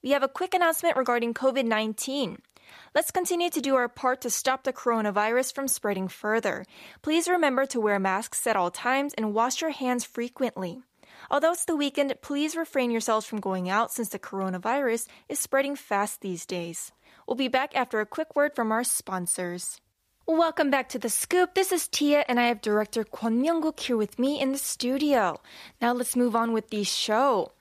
We 0.00 0.10
have 0.10 0.22
a 0.22 0.28
quick 0.28 0.54
announcement 0.54 0.96
regarding 0.96 1.34
COVID 1.34 1.64
19. 1.64 2.38
Let's 2.94 3.10
continue 3.10 3.50
to 3.50 3.60
do 3.60 3.74
our 3.74 3.88
part 3.88 4.20
to 4.20 4.30
stop 4.30 4.62
the 4.62 4.72
coronavirus 4.72 5.52
from 5.52 5.66
spreading 5.66 6.06
further. 6.06 6.64
Please 7.02 7.26
remember 7.26 7.66
to 7.66 7.80
wear 7.80 7.98
masks 7.98 8.46
at 8.46 8.54
all 8.54 8.70
times 8.70 9.14
and 9.14 9.34
wash 9.34 9.60
your 9.60 9.70
hands 9.70 10.04
frequently. 10.04 10.84
Although 11.32 11.52
it's 11.52 11.64
the 11.64 11.76
weekend, 11.76 12.14
please 12.22 12.56
refrain 12.56 12.90
yourselves 12.90 13.26
from 13.26 13.40
going 13.40 13.68
out 13.68 13.92
since 13.92 14.08
the 14.08 14.18
coronavirus 14.18 15.06
is 15.28 15.38
spreading 15.38 15.76
fast 15.76 16.20
these 16.20 16.46
days. 16.46 16.92
We'll 17.26 17.36
be 17.36 17.48
back 17.48 17.76
after 17.76 18.00
a 18.00 18.06
quick 18.06 18.34
word 18.34 18.54
from 18.54 18.72
our 18.72 18.84
sponsors. 18.84 19.80
Welcome 20.26 20.70
back 20.70 20.88
to 20.90 20.98
The 20.98 21.08
Scoop. 21.08 21.54
This 21.54 21.72
is 21.72 21.88
Tia, 21.88 22.24
and 22.28 22.38
I 22.38 22.48
have 22.48 22.60
director 22.60 23.04
Kwon 23.04 23.40
Myung-guk 23.42 23.80
here 23.80 23.96
with 23.96 24.18
me 24.18 24.40
in 24.40 24.52
the 24.52 24.58
studio. 24.58 25.40
Now 25.80 25.92
let's 25.94 26.16
move 26.16 26.36
on 26.36 26.52
with 26.52 26.68
the 26.70 26.84
show. 26.84 27.52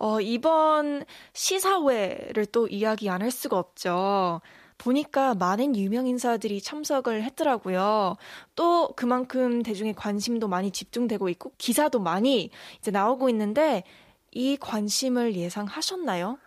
어, 0.00 0.20
이번 0.20 1.04
시사회를 1.34 2.46
또 2.46 2.66
이야기 2.66 3.08
안 3.10 3.22
할 3.22 3.30
수가 3.30 3.58
없죠. 3.58 4.40
보니까 4.85 5.33
많은 5.33 5.75
유명 5.75 6.05
인사들이 6.05 6.61
참석을 6.61 7.23
했더라고요. 7.23 8.17
또 8.55 8.89
그만큼 8.95 9.63
대중의 9.63 9.95
관심도 9.95 10.47
많이 10.47 10.69
집중되고 10.69 11.27
있고 11.29 11.51
기사도 11.57 11.99
많이 11.99 12.51
이제 12.77 12.91
나오고 12.91 13.29
있는데 13.29 13.83
이 14.31 14.57
관심을 14.57 15.35
예상하셨나요? 15.35 16.37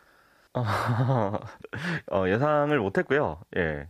어, 2.12 2.28
예상을 2.28 2.78
못했고요. 2.78 3.40
예. 3.57 3.88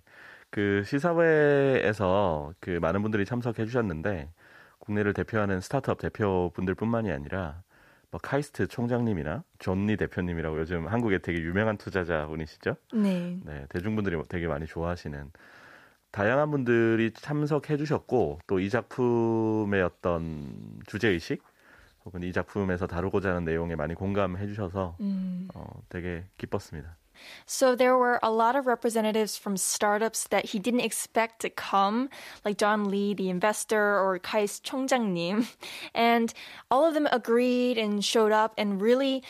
그 0.50 0.82
시사회에서 0.86 2.54
그 2.58 2.70
많은 2.80 3.02
분들이 3.02 3.26
참석해 3.26 3.66
주셨는데 3.66 4.30
국내를 4.78 5.12
대표하는 5.12 5.60
스타트업 5.60 5.98
대표분들뿐만이 5.98 7.12
아니라 7.12 7.62
뭐 8.10 8.20
카이스트 8.22 8.66
총장님이나 8.66 9.44
존니 9.58 9.96
대표님이라고 9.96 10.60
요즘 10.60 10.86
한국에 10.88 11.18
되게 11.18 11.40
유명한 11.40 11.76
투자자분이시죠? 11.76 12.76
네. 12.94 13.38
네, 13.44 13.66
대중분들이 13.68 14.16
되게 14.28 14.46
많이 14.46 14.66
좋아하시는 14.66 15.30
다양한 16.10 16.50
분들이 16.50 17.12
참석해 17.12 17.76
주셨고 17.76 18.40
또 18.46 18.60
이 18.60 18.70
작품의 18.70 19.82
어떤 19.82 20.80
주제 20.86 21.08
의식 21.08 21.42
혹은 22.06 22.22
이 22.22 22.32
작품에서 22.32 22.86
다루고자 22.86 23.30
하는 23.30 23.44
내용에 23.44 23.76
많이 23.76 23.94
공감해 23.94 24.46
주셔서 24.46 24.96
음. 25.00 25.48
어, 25.54 25.66
되게 25.90 26.24
기뻤습니다. 26.38 26.96
So 27.45 27.75
there 27.75 27.97
were 27.97 28.19
a 28.21 28.31
lot 28.31 28.55
of 28.55 28.67
representatives 28.67 29.37
from 29.37 29.57
startups 29.57 30.27
that 30.27 30.45
he 30.45 30.59
didn't 30.59 30.81
expect 30.81 31.41
to 31.41 31.49
come, 31.49 32.09
like 32.43 32.57
John 32.57 32.89
Lee, 32.89 33.13
the 33.13 33.29
investor, 33.29 33.99
or 33.99 34.19
Kai's 34.19 34.59
총장님. 34.59 35.47
And 35.93 36.33
all 36.69 36.85
of 36.85 36.93
them 36.93 37.07
agreed 37.11 37.77
and 37.77 38.03
showed 38.03 38.31
up 38.31 38.53
and 38.57 38.81
really 38.81 39.23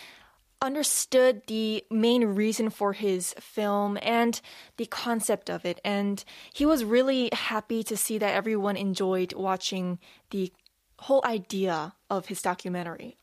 understood 0.61 1.41
the 1.47 1.83
main 1.91 2.23
reason 2.23 2.69
for 2.69 2.93
his 2.93 3.35
film 3.39 3.97
and 4.01 4.39
the 4.77 4.85
concept 4.85 5.49
of 5.49 5.65
it. 5.65 5.79
And 5.83 6.23
he 6.53 6.65
was 6.65 6.85
really 6.85 7.29
happy 7.33 7.83
to 7.83 7.97
see 7.97 8.17
that 8.17 8.33
everyone 8.33 8.77
enjoyed 8.77 9.33
watching 9.33 9.99
the 10.29 10.53
whole 10.99 11.21
idea 11.25 11.93
of 12.09 12.27
his 12.27 12.41
documentary. 12.41 13.17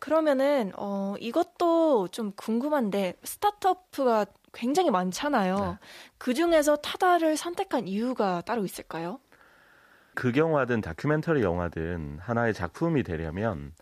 그러면은 0.00 0.72
어 0.76 1.14
이것도 1.20 2.08
좀 2.08 2.32
궁금한데 2.32 3.14
스타트업가 3.22 4.26
굉장히 4.52 4.90
많잖아요. 4.90 5.56
네. 5.56 5.78
그 6.18 6.34
중에서 6.34 6.76
타다를 6.76 7.36
선택한 7.36 7.86
이유가 7.86 8.40
따로 8.40 8.64
있을까요? 8.64 9.20
극영화든 10.14 10.80
다큐멘터리 10.80 11.42
영화든 11.42 12.18
하나의 12.20 12.54
작품이 12.54 13.04
되려면 13.04 13.72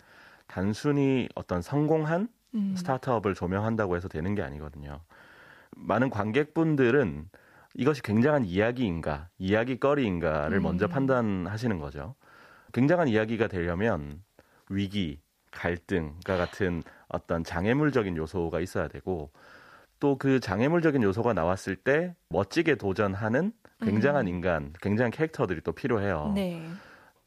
단순히 0.47 1.29
어떤 1.35 1.63
성공한 1.63 2.29
음. 2.55 2.75
스타트업을 2.77 3.35
조명한다고 3.35 3.97
해서 3.97 4.09
되는 4.09 4.35
게 4.35 4.43
아니거든요. 4.43 5.01
많은 5.77 6.11
관객분들은 6.11 7.31
이것이 7.75 8.03
굉장한 8.03 8.45
이야기인가, 8.45 9.29
이야기거리인가를 9.39 10.59
음. 10.59 10.63
먼저 10.63 10.89
판단하시는 10.89 11.79
거죠. 11.79 12.15
굉장한 12.73 13.09
이야기가 13.09 13.47
되려면 13.47 14.23
위기, 14.69 15.21
갈등과 15.51 16.37
같은 16.37 16.83
어떤 17.09 17.45
장애물적인 17.45 18.17
요소가 18.17 18.61
있어야 18.61 18.89
되고 18.89 19.31
또 20.01 20.17
그 20.17 20.41
장애물적인 20.41 21.03
요소가 21.03 21.33
나왔을 21.33 21.77
때 21.77 22.15
멋지게 22.29 22.77
도전하는 22.77 23.53
굉장한 23.81 24.27
음. 24.27 24.29
인간, 24.29 24.73
굉장한 24.81 25.11
캐릭터들이 25.11 25.61
또 25.63 25.73
필요해요. 25.73 26.33
네. 26.35 26.63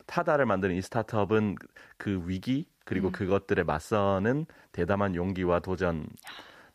타다를 0.06 0.46
만드는 0.46 0.76
이 0.76 0.82
스타트업은 0.82 1.56
그 1.98 2.24
위기 2.26 2.68
그리고 2.84 3.08
음. 3.08 3.12
그것들에 3.12 3.64
맞서는 3.64 4.46
대담한 4.72 5.16
용기와 5.16 5.60
도전 5.60 6.08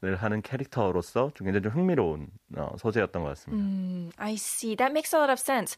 을 0.03 0.15
하는 0.15 0.41
캐릭터로서 0.41 1.29
좀 1.35 1.45
굉장히 1.45 1.61
좀 1.61 1.73
흥미로운 1.73 2.27
어, 2.57 2.75
소재였던 2.79 3.21
것 3.21 3.29
같습니다. 3.29 3.63
Mm, 3.63 4.11
I 4.17 4.33
see. 4.33 4.75
That 4.75 4.93
makes 4.93 5.13
a 5.13 5.19
lot 5.19 5.29
of 5.29 5.38
sense. 5.38 5.77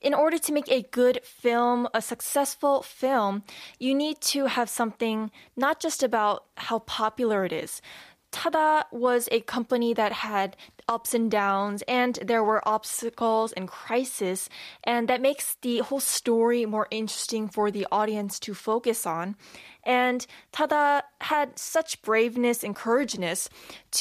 In 0.00 0.14
order 0.14 0.38
to 0.38 0.52
make 0.52 0.70
a 0.70 0.82
good 0.92 1.18
film, 1.24 1.88
a 1.92 2.00
successful 2.00 2.82
film, 2.84 3.42
you 3.80 3.92
need 3.92 4.20
to 4.32 4.46
have 4.46 4.70
something 4.70 5.32
not 5.56 5.80
just 5.80 6.04
about 6.04 6.46
how 6.70 6.86
popular 6.86 7.44
it 7.44 7.52
is. 7.52 7.82
Tada 8.30 8.84
was 8.92 9.28
a 9.32 9.40
company 9.40 9.92
that 9.94 10.12
had 10.22 10.56
ups 10.88 11.14
and 11.14 11.30
downs 11.30 11.82
and 11.86 12.18
there 12.22 12.42
were 12.42 12.62
obstacles 12.66 13.52
and 13.52 13.68
crisis 13.68 14.48
and 14.82 15.08
that 15.08 15.20
makes 15.20 15.56
the 15.62 15.78
whole 15.78 16.00
story 16.00 16.66
more 16.66 16.86
interesting 16.90 17.48
for 17.48 17.70
the 17.70 17.86
audience 17.90 18.38
to 18.40 18.54
focus 18.54 19.06
on. 19.06 19.36
And 19.83 20.25
Tada 20.51 21.01
had 21.21 21.57
such 21.57 22.01
braveness 22.01 22.63
and 22.63 22.75
courageousness 22.75 23.49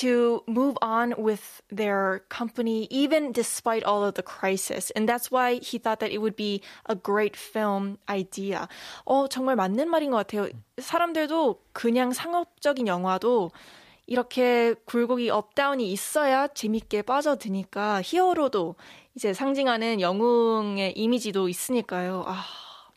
to 0.03 0.43
move 0.47 0.77
on 0.83 1.15
with 1.17 1.63
their 1.71 2.23
company 2.29 2.89
even 2.91 3.33
despite 3.33 3.85
all 3.85 4.05
of 4.05 4.15
the 4.15 4.23
crisis. 4.23 4.91
And 4.91 5.09
that's 5.09 5.31
why 5.31 5.55
he 5.55 5.79
thought 5.79 6.01
that 6.01 6.11
it 6.11 6.19
would 6.19 6.37
be 6.37 6.63
a 6.87 6.95
great 6.95 7.37
film 7.37 7.99
idea. 8.09 8.69
어, 9.07 9.29
정말 9.29 9.57
맞는 9.57 9.89
말인 9.89 10.11
것 10.11 10.27
같아요. 10.27 10.49
사람들도 10.79 11.61
그냥 11.73 12.13
상업적인 12.13 12.87
영화도 12.87 13.51
이렇게 14.07 14.75
굴곡이 14.87 15.29
업다운이 15.31 15.93
있어야 15.93 16.49
재밌게 16.49 17.03
빠져드니까 17.03 18.01
히어로도 18.03 18.77
이제 19.15 19.35
상징하는 19.35 20.01
영웅의 20.01 20.95
이미지도 20.97 21.49
있으니까요. 21.49 22.25
아, 22.27 22.43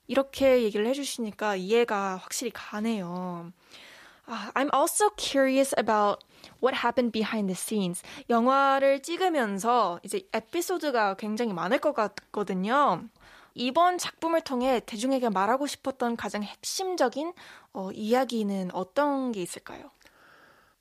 이렇게 0.08 0.64
얘기를 0.64 0.86
해주시니까 0.88 1.56
이해가 1.56 2.18
확실히 2.18 2.52
가네요. 2.54 3.52
아, 4.26 4.52
I'm 4.54 4.74
also 4.74 5.10
curious 5.18 5.76
about 5.78 6.24
what 6.64 6.78
happened 6.84 7.12
behind 7.12 7.48
the 7.48 7.56
scenes. 7.56 8.02
영화를 8.30 9.02
찍으면서 9.02 10.00
이제 10.04 10.28
에피소드가 10.34 11.16
굉장히 11.16 11.54
많을 11.54 11.80
것 11.80 11.94
같거든요. 11.94 13.04
이번 13.54 13.98
작품을 13.98 14.42
통해 14.42 14.80
대중에게 14.86 15.30
말하고 15.30 15.68
싶었던 15.68 16.16
가장 16.16 16.44
핵심적인 16.44 17.34
어, 17.74 17.90
이야기는 17.92 18.72
어떤 18.74 19.32
게 19.32 19.42
있을까요? 19.42 19.92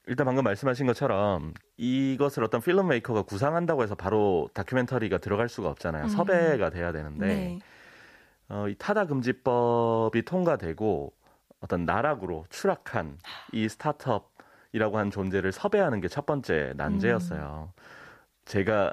일단 0.07 0.25
방금 0.27 0.45
말씀하신 0.45 0.87
것처럼 0.87 1.55
이것을 1.77 2.43
어떤 2.45 2.61
필름 2.61 2.89
메이커가 2.89 3.23
구상한다고 3.23 3.83
해서 3.83 3.95
바로 3.95 4.49
다큐멘터리가 4.55 5.19
들어갈 5.19 5.49
수가 5.49 5.69
없잖아요. 5.69 6.05
음. 6.05 6.09
섭외가 6.09 6.71
돼야 6.71 6.93
되는데 6.93 7.27
네. 7.27 7.59
어, 8.51 8.69
이 8.69 8.75
타다 8.77 9.07
금지법이 9.07 10.25
통과되고 10.25 11.13
어떤 11.61 11.85
나락으로 11.85 12.45
추락한 12.51 13.19
이 13.53 13.69
스타트업이라고 13.69 14.99
한 14.99 15.11
존재를 15.11 15.53
섭외하는 15.53 16.01
게 16.01 16.09
첫 16.09 16.27
번째 16.27 16.73
난제였어요. 16.77 17.73
음. 17.73 17.81
제가 18.45 18.93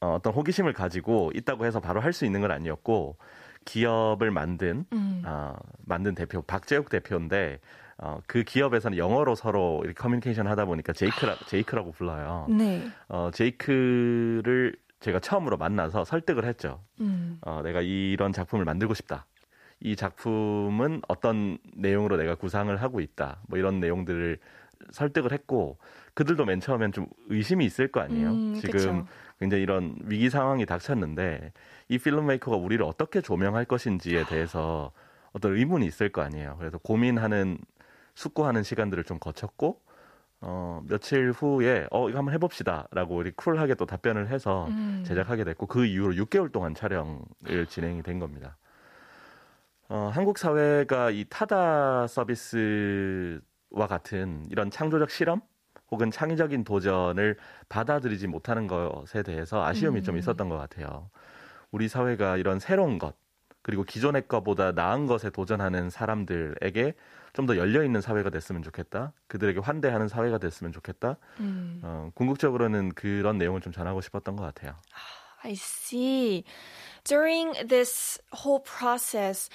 어, 0.00 0.14
어떤 0.14 0.32
호기심을 0.34 0.72
가지고 0.72 1.32
있다고 1.34 1.64
해서 1.66 1.80
바로 1.80 2.00
할 2.00 2.12
수 2.12 2.24
있는 2.26 2.40
건 2.40 2.50
아니었고 2.52 3.16
기업을 3.64 4.30
만든 4.30 4.84
음. 4.92 5.22
어, 5.26 5.56
만든 5.84 6.14
대표 6.14 6.42
박재욱 6.42 6.88
대표인데 6.88 7.58
어, 7.98 8.20
그 8.26 8.44
기업에서는 8.44 8.98
영어로 8.98 9.34
서로 9.34 9.80
이렇게 9.82 9.94
커뮤니케이션 9.94 10.46
하다 10.46 10.66
보니까 10.66 10.92
제이크라 10.92 11.34
제이크라고 11.46 11.92
불러요. 11.92 12.46
네. 12.50 12.86
어, 13.08 13.30
제이크를 13.32 14.76
제가 15.00 15.20
처음으로 15.20 15.56
만나서 15.56 16.04
설득을 16.04 16.44
했죠. 16.44 16.82
음. 17.00 17.38
어, 17.42 17.62
내가 17.62 17.80
이런 17.80 18.32
작품을 18.32 18.64
만들고 18.64 18.94
싶다. 18.94 19.26
이 19.80 19.94
작품은 19.94 21.02
어떤 21.08 21.58
내용으로 21.74 22.16
내가 22.16 22.34
구상을 22.34 22.74
하고 22.80 23.00
있다. 23.00 23.40
뭐 23.48 23.58
이런 23.58 23.78
내용들을 23.80 24.38
설득을 24.90 25.32
했고 25.32 25.78
그들도 26.14 26.44
맨 26.44 26.60
처음엔 26.60 26.92
좀 26.92 27.06
의심이 27.28 27.64
있을 27.64 27.88
거 27.88 28.00
아니에요. 28.00 28.30
음, 28.30 28.54
지금 28.54 28.70
그쵸. 28.72 29.06
굉장히 29.38 29.62
이런 29.62 29.96
위기 30.04 30.30
상황이 30.30 30.64
닥쳤는데 30.64 31.52
이 31.88 31.98
필름메이커가 31.98 32.56
우리를 32.56 32.82
어떻게 32.84 33.20
조명할 33.20 33.66
것인지에 33.66 34.24
대해서 34.24 34.92
어떤 35.32 35.56
의문이 35.56 35.86
있을 35.86 36.08
거 36.10 36.22
아니에요. 36.22 36.56
그래서 36.58 36.78
고민하는 36.78 37.58
숙고하는 38.14 38.62
시간들을 38.62 39.04
좀 39.04 39.18
거쳤고 39.18 39.82
어, 40.40 40.82
며칠 40.86 41.32
후에, 41.32 41.86
어, 41.90 42.08
이거 42.08 42.18
한번 42.18 42.34
해봅시다. 42.34 42.88
라고 42.90 43.16
우리 43.16 43.30
쿨하게 43.32 43.74
또 43.74 43.86
답변을 43.86 44.28
해서 44.28 44.66
음. 44.68 45.02
제작하게 45.06 45.44
됐고, 45.44 45.66
그 45.66 45.86
이후로 45.86 46.14
6개월 46.14 46.52
동안 46.52 46.74
촬영을 46.74 47.20
진행이 47.68 48.02
된 48.02 48.18
겁니다. 48.18 48.56
어, 49.88 50.10
한국 50.12 50.38
사회가 50.38 51.10
이 51.10 51.24
타다 51.28 52.06
서비스와 52.08 53.86
같은 53.88 54.46
이런 54.50 54.70
창조적 54.70 55.10
실험? 55.10 55.40
혹은 55.90 56.10
창의적인 56.10 56.64
도전을 56.64 57.36
받아들이지 57.68 58.26
못하는 58.26 58.66
것에 58.66 59.22
대해서 59.22 59.64
아쉬움이 59.64 60.00
음. 60.00 60.02
좀 60.02 60.18
있었던 60.18 60.48
것 60.48 60.58
같아요. 60.58 61.08
우리 61.70 61.86
사회가 61.88 62.36
이런 62.36 62.58
새로운 62.58 62.98
것, 62.98 63.14
그리고 63.66 63.82
기존의 63.82 64.28
것보다 64.28 64.70
나은 64.70 65.08
것에 65.08 65.30
도전하는 65.30 65.90
사람들에게 65.90 66.94
좀 67.32 67.46
더 67.46 67.56
열려 67.56 67.82
있는 67.82 68.00
사회가 68.00 68.30
됐으면 68.30 68.62
좋겠다. 68.62 69.12
그들에게 69.26 69.58
환대하는 69.58 70.06
사회가 70.06 70.38
됐으면 70.38 70.72
좋겠다. 70.72 71.16
음. 71.40 71.80
어, 71.82 72.10
궁극적으로는 72.14 72.94
그런 72.94 73.38
내용을 73.38 73.60
좀 73.60 73.72
전하고 73.72 74.00
싶었던 74.00 74.36
것 74.36 74.44
같아요. 74.44 74.76
I 75.42 75.52
see. 75.52 76.44
During 77.04 77.54
this 77.66 78.20
whole 78.32 78.60
process, 78.60 79.50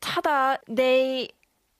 Tada, 0.00 0.58
they 0.66 1.28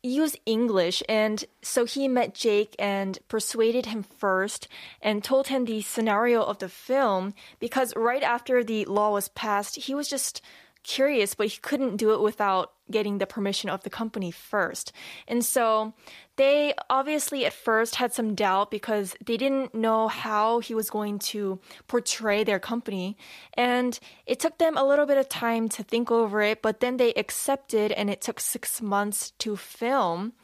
use 0.05 0.37
English. 0.45 1.03
And 1.09 1.45
so 1.63 1.87
he 1.87 2.09
met 2.09 2.35
Jake 2.35 2.77
and 2.79 3.19
persuaded 3.27 3.87
him 3.87 4.05
first 4.05 4.69
and 5.01 5.25
told 5.25 5.49
him 5.49 5.65
the 5.65 5.81
scenario 5.81 6.43
of 6.43 6.59
the 6.59 6.69
film 6.69 7.33
because 7.59 7.93
right 7.97 8.23
after 8.23 8.63
the 8.63 8.85
law 8.85 9.11
was 9.11 9.29
passed, 9.31 9.77
he 9.77 9.95
was 9.95 10.09
just 10.09 10.43
curious, 10.85 11.35
but 11.35 11.49
he 11.49 11.59
couldn't 11.59 11.97
do 11.97 12.13
it 12.13 12.21
without 12.21 12.73
getting 12.91 13.19
the 13.19 13.27
permission 13.27 13.71
of 13.71 13.83
the 13.83 13.91
company 13.91 14.31
first. 14.31 14.93
And 15.27 15.45
so 15.45 15.95
they 16.37 16.75
obviously 16.91 17.47
at 17.47 17.53
first 17.55 17.97
had 17.97 18.13
some 18.13 18.35
doubt 18.35 18.71
because 18.71 19.17
they 19.25 19.37
didn't 19.37 19.75
know 19.75 20.09
how 20.09 20.61
he 20.61 20.75
was 20.75 20.91
going 20.91 21.19
to 21.21 21.59
portray 21.89 22.45
their 22.45 22.59
company. 22.59 23.17
And 23.55 23.99
it 24.27 24.39
took 24.39 24.59
them 24.59 24.77
a 24.77 24.85
little 24.85 25.07
bit 25.07 25.19
of 25.19 25.29
time 25.29 25.69
to 25.71 25.83
think 25.83 26.11
over 26.11 26.43
it, 26.43 26.61
but 26.61 26.81
then 26.81 26.99
they 26.99 27.15
accepted 27.15 27.91
and 27.93 28.11
it 28.11 28.21
took 28.21 28.39
six 28.39 28.83
months 28.83 29.31
to 29.39 29.57
film. 29.57 30.35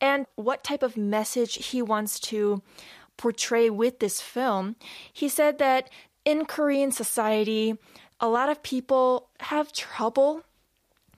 And 0.00 0.26
what 0.36 0.64
type 0.64 0.82
of 0.82 0.96
message 0.96 1.66
he 1.66 1.82
wants 1.82 2.18
to 2.20 2.62
portray 3.20 3.68
with 3.68 3.98
this 3.98 4.22
film. 4.22 4.76
He 5.12 5.28
said 5.28 5.58
that 5.58 5.90
in 6.24 6.46
Korean 6.46 6.90
society, 6.90 7.76
a 8.19 8.27
lot 8.27 8.49
of 8.49 8.63
people 8.63 9.29
have 9.39 9.71
trouble 9.73 10.43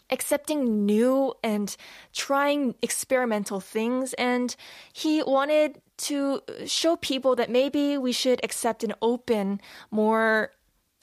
accepting 0.10 0.86
new 0.86 1.34
and 1.44 1.76
trying 2.14 2.76
experimental 2.82 3.60
things. 3.60 4.14
And 4.14 4.56
he 4.94 5.22
wanted 5.24 5.82
to 5.98 6.42
show 6.66 6.96
people 6.96 7.36
that 7.36 7.50
maybe 7.50 7.98
we 7.98 8.12
should 8.12 8.44
accept 8.44 8.84
and 8.84 8.94
open 9.02 9.60
more 9.92 10.52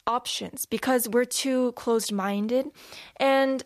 options 0.06 0.66
because 0.66 1.08
we're 1.08 1.24
too 1.24 1.72
closed 1.72 2.12
minded. 2.12 2.70
And 3.16 3.64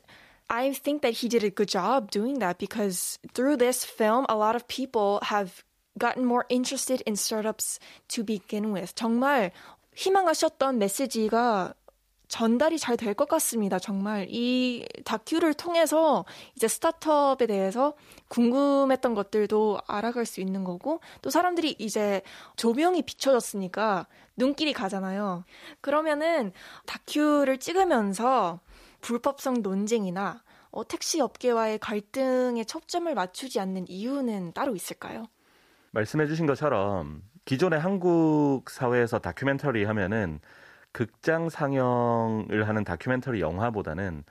I 0.51 0.73
think 0.73 1.03
that 1.03 1.15
he 1.15 1.29
did 1.29 1.45
a 1.45 1.51
good 1.51 1.69
job 1.69 2.11
doing 2.11 2.39
that 2.39 2.59
because 2.59 3.19
through 3.35 3.57
this 3.57 3.85
film, 3.85 4.25
a 4.29 4.37
lot 4.37 4.57
of 4.57 4.67
people 4.67 5.21
have 5.25 5.63
gotten 5.99 6.25
more 6.25 6.47
interested 6.49 7.03
in 7.03 7.17
startups 7.17 7.79
to 8.09 8.25
begin 8.25 8.73
with. 8.73 8.95
정말 8.95 9.51
희망하셨던 9.97 10.79
메시지가 10.79 11.75
전달이 12.34 12.80
잘 12.80 12.98
될 12.98 13.14
것 13.14 13.30
같습니다. 13.30 13.78
정말 13.78 14.26
이 14.28 14.88
다큐를 15.06 15.54
통해서 15.54 16.26
이제 16.56 16.68
스타트업에 16.68 17.46
대해서 17.46 17.94
궁금했던 18.28 19.14
것들도 19.14 19.78
알아갈 19.88 20.26
수 20.26 20.42
있는 20.42 20.64
거고 20.64 21.00
또 21.22 21.30
사람들이 21.30 21.76
이제 21.78 22.24
조명이 22.56 23.04
비춰졌으니까 23.04 24.08
눈길이 24.36 24.74
가잖아요. 24.74 25.44
그러면은 25.80 26.54
다큐를 26.88 27.60
찍으면서 27.60 28.62
불법성 29.02 29.62
논쟁이나 29.62 30.42
어, 30.72 30.88
택시 30.88 31.22
업계와의 31.22 31.78
갈등에 31.78 32.64
초점을 32.64 33.14
맞추지 33.14 33.60
않는 33.60 33.86
이유는 33.88 34.54
따로 34.54 34.76
있을까요? 34.76 35.28
말씀해주신 35.92 36.48
것처럼 36.48 37.22
기존의 37.46 37.80
한국 37.80 38.72
사회에서 38.72 39.20
다큐멘터리 39.20 39.84
하면은 39.84 40.40
극장 40.94 41.50
상영을 41.50 42.68
하는 42.68 42.84
다큐멘터리 42.84 43.42
영화보다는 43.42 44.24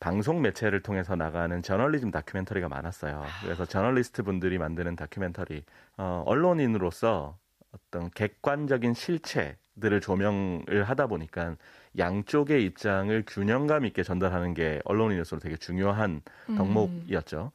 방송 0.00 0.42
매체를 0.42 0.82
통해서 0.82 1.14
나가는 1.14 1.62
저널리즘 1.62 2.10
다큐멘터리가 2.10 2.68
많았어요. 2.68 3.24
그래서 3.42 3.64
저널리스트 3.64 4.22
분들이 4.22 4.58
만드는 4.58 4.96
다큐멘터리, 4.96 5.62
어, 5.98 6.24
언론인으로서 6.26 7.36
어떤 7.72 8.10
객관적인 8.10 8.94
실체들을 8.94 10.00
조명을 10.00 10.84
하다 10.84 11.06
보니까 11.06 11.56
양쪽의 11.98 12.64
입장을 12.64 13.24
균형감 13.26 13.84
있게 13.86 14.02
전달하는 14.02 14.54
게 14.54 14.80
언론인으로서 14.84 15.38
되게 15.38 15.56
중요한 15.56 16.22
음. 16.48 16.56
덕목이었죠. 16.56 17.52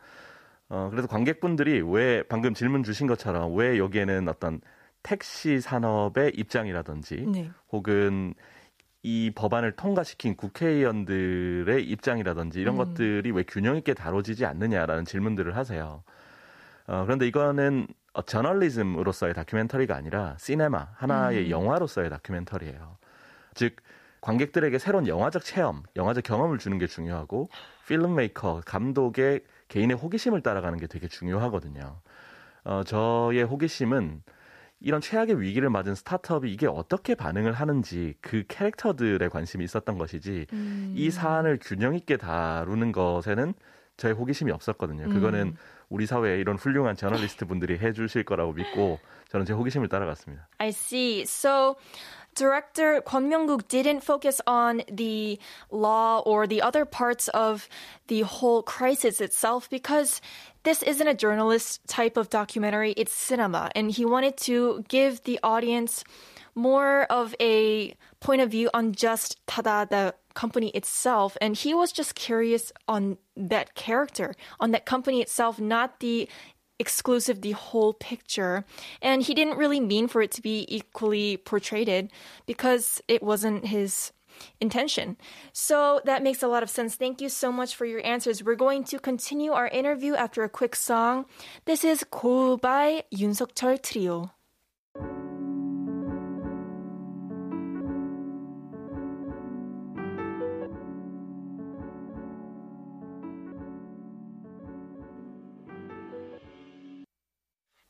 어, 0.70 0.88
그래서 0.92 1.08
관객분들이 1.08 1.82
왜 1.82 2.24
방금 2.24 2.54
질문 2.54 2.84
주신 2.84 3.08
것처럼 3.08 3.56
왜 3.56 3.78
여기에는 3.78 4.30
어떤 4.30 4.62
택시 5.06 5.62
산업의 5.62 6.32
입장이라든지 6.36 7.28
네. 7.28 7.52
혹은 7.72 8.34
이 9.04 9.32
법안을 9.36 9.74
통과시킨 9.74 10.36
국회의원들의 10.36 11.84
입장이라든지 11.84 12.60
이런 12.60 12.74
음. 12.74 12.78
것들이 12.80 13.30
왜 13.30 13.44
균형 13.44 13.78
있게 13.78 13.94
다뤄지지 13.94 14.48
않느냐라는 14.48 15.06
질문들을 15.06 15.56
하세요. 15.56 16.04
어, 16.88 17.04
그런데 17.06 17.28
이거는 17.28 17.86
어, 18.14 18.24
저널리즘으로서의 18.24 19.36
다큐멘터리가 19.36 19.96
아니라 19.96 20.36
시네마 20.40 20.88
하나의 20.96 21.46
음. 21.46 21.50
영화로서의 21.52 22.10
다큐멘터리예요. 22.10 22.98
즉 23.54 23.76
관객들에게 24.22 24.80
새로운 24.80 25.08
영화적 25.08 25.44
체험, 25.44 25.84
영화적 25.96 26.24
경험을 26.24 26.58
주는 26.58 26.80
게 26.80 26.88
중요하고 26.88 27.50
필름메이커 27.88 28.64
감독의 28.66 29.44
개인의 29.68 29.98
호기심을 29.98 30.42
따라가는 30.42 30.80
게 30.80 30.88
되게 30.88 31.08
중요하거든요. 31.08 32.02
어, 32.64 32.84
저의 32.84 33.44
호기심은 33.44 34.24
이런 34.80 35.02
최악의 35.02 35.42
위기를 35.42 35.70
맞은 35.70 35.96
스타트업이 35.96 36.52
이게 36.52 36.68
어떻게 36.68 37.16
반응을 37.16 37.54
하는지 37.54 38.14
그 38.22 38.44
캐릭터들에 38.48 39.28
관심이 39.30 39.64
있었던 39.64 39.98
것이지 39.98 40.48
음. 40.54 40.94
이 40.96 41.10
사안을 41.10 41.60
균형 41.62 41.96
있게 41.96 42.18
다루는 42.18 42.92
것에는 42.92 43.54
저의 43.98 44.14
호기심이 44.14 44.52
없었거든요. 44.52 45.10
그거는 45.10 45.42
음. 45.48 45.58
우리 45.90 46.06
사회에 46.06 46.40
이런 46.40 46.58
훌륭한 46.58 46.96
저널리스트 46.96 47.46
분들이 47.46 47.78
해주실 47.78 48.24
거라고 48.24 48.54
믿고 48.54 49.00
저는 49.30 49.46
제 49.46 49.54
호기심을 49.54 49.88
따라갔습니다. 49.88 50.48
I 50.58 50.70
see. 50.70 51.22
So 51.22 51.76
director 52.36 53.02
Kwon 53.02 53.28
Myung-guk 53.30 53.68
didn't 53.68 54.02
focus 54.02 54.42
on 54.46 54.84
the 54.92 55.40
law 55.72 56.20
or 56.20 56.46
the 56.48 56.62
other 56.62 56.86
parts 56.86 57.28
of 57.30 57.68
the 58.08 58.22
whole 58.22 58.62
crisis 58.62 59.22
itself 59.22 59.70
because 59.70 60.22
this 60.64 60.84
isn't 60.84 61.08
a 61.08 61.14
journalist 61.14 61.82
type 61.88 62.18
of 62.18 62.30
documentary. 62.30 62.92
It's 62.98 63.14
cinema. 63.14 63.72
And 63.76 63.92
he 63.92 64.06
wanted 64.06 64.38
to 64.38 64.84
give 64.88 65.24
the 65.24 65.40
audience 65.44 66.04
more 66.56 67.04
of 67.04 67.36
a 67.40 67.96
point 68.20 68.42
of 68.42 68.50
view 68.50 68.70
on 68.74 68.94
just 68.94 69.46
Tada, 69.46 69.90
the 69.90 70.16
company 70.34 70.70
itself. 70.70 71.38
And 71.42 71.56
he 71.56 71.74
was 71.74 71.92
just 71.92 72.16
curious 72.16 72.72
on 72.88 73.18
that 73.36 73.76
character, 73.76 74.36
on 74.60 74.72
that 74.72 74.86
company 74.86 75.22
itself, 75.22 75.60
not 75.60 76.00
the 76.00 76.28
exclusive 76.80 77.42
the 77.42 77.52
whole 77.52 77.94
picture. 77.94 78.66
And 79.02 79.24
he 79.24 79.34
didn't 79.34 79.58
really 79.58 79.80
mean 79.80 80.08
for 80.08 80.22
it 80.22 80.32
to 80.32 80.42
be 80.42 80.66
equally 80.68 81.38
portrayed 81.38 82.12
because 82.46 83.02
it 83.08 83.24
wasn't 83.24 83.68
his 83.68 84.12
intention. 84.60 85.18
So 85.54 86.02
that 86.06 86.24
makes 86.24 86.44
a 86.44 86.48
lot 86.48 86.64
of 86.64 86.70
sense. 86.70 86.96
Thank 86.96 87.22
you 87.22 87.30
so 87.30 87.52
much 87.52 87.76
for 87.76 87.86
your 87.86 88.06
answers. 88.06 88.44
We're 88.44 88.56
going 88.56 88.84
to 88.86 89.00
continue 89.00 89.52
our 89.52 89.68
interview 89.68 90.16
after 90.16 90.44
a 90.44 90.50
quick 90.50 90.76
song. 90.76 91.26
This 91.66 91.84
is 91.84 92.04
Go 92.04 92.58
by 92.58 93.04
Yoonsokcheol 93.14 93.82
Trio. 93.82 94.32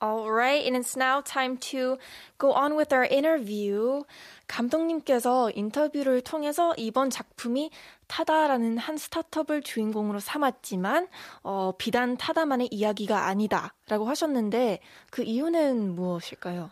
All 0.06 0.30
right, 0.30 0.64
and 0.64 0.78
it's 0.78 0.96
now 0.96 1.22
time 1.22 1.58
to 1.72 1.98
go 2.38 2.54
on 2.54 2.78
with 2.78 2.94
our 2.94 3.08
interview. 3.12 4.04
감독님께서 4.48 5.50
인터뷰를 5.56 6.22
통해서 6.22 6.76
이번 6.78 7.10
작품이 7.10 7.72
타다라는 8.06 8.78
한 8.78 8.98
스타트업을 8.98 9.64
주인공으로 9.64 10.20
삼았지만 10.20 11.08
어, 11.42 11.72
비단 11.80 12.18
타다만의 12.18 12.70
이야기가 12.72 13.26
아니다라고 13.26 14.06
하셨는데 14.06 14.80
그 15.10 15.24
이유는 15.24 15.96
무엇일까요? 15.96 16.70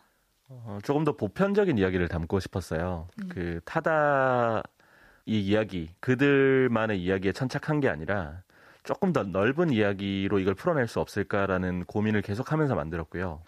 어, 0.50 0.78
조금 0.84 1.04
더 1.04 1.14
보편적인 1.14 1.80
이야기를 1.80 2.10
담고 2.10 2.40
싶었어요. 2.40 3.08
음. 3.20 3.30
그 3.30 3.62
타다 3.66 4.62
이 5.26 5.40
이야기 5.40 5.90
그들만의 6.02 7.02
이야기에 7.02 7.32
천착한 7.32 7.80
게 7.80 7.90
아니라 7.90 8.44
조금 8.84 9.14
더 9.14 9.24
넓은 9.24 9.72
이야기로 9.72 10.40
이걸 10.40 10.54
풀어낼 10.56 10.88
수 10.88 11.00
없을까라는 11.00 11.86
고민을 11.86 12.22
계속하면서 12.22 12.76
만들었고요. 12.76 13.42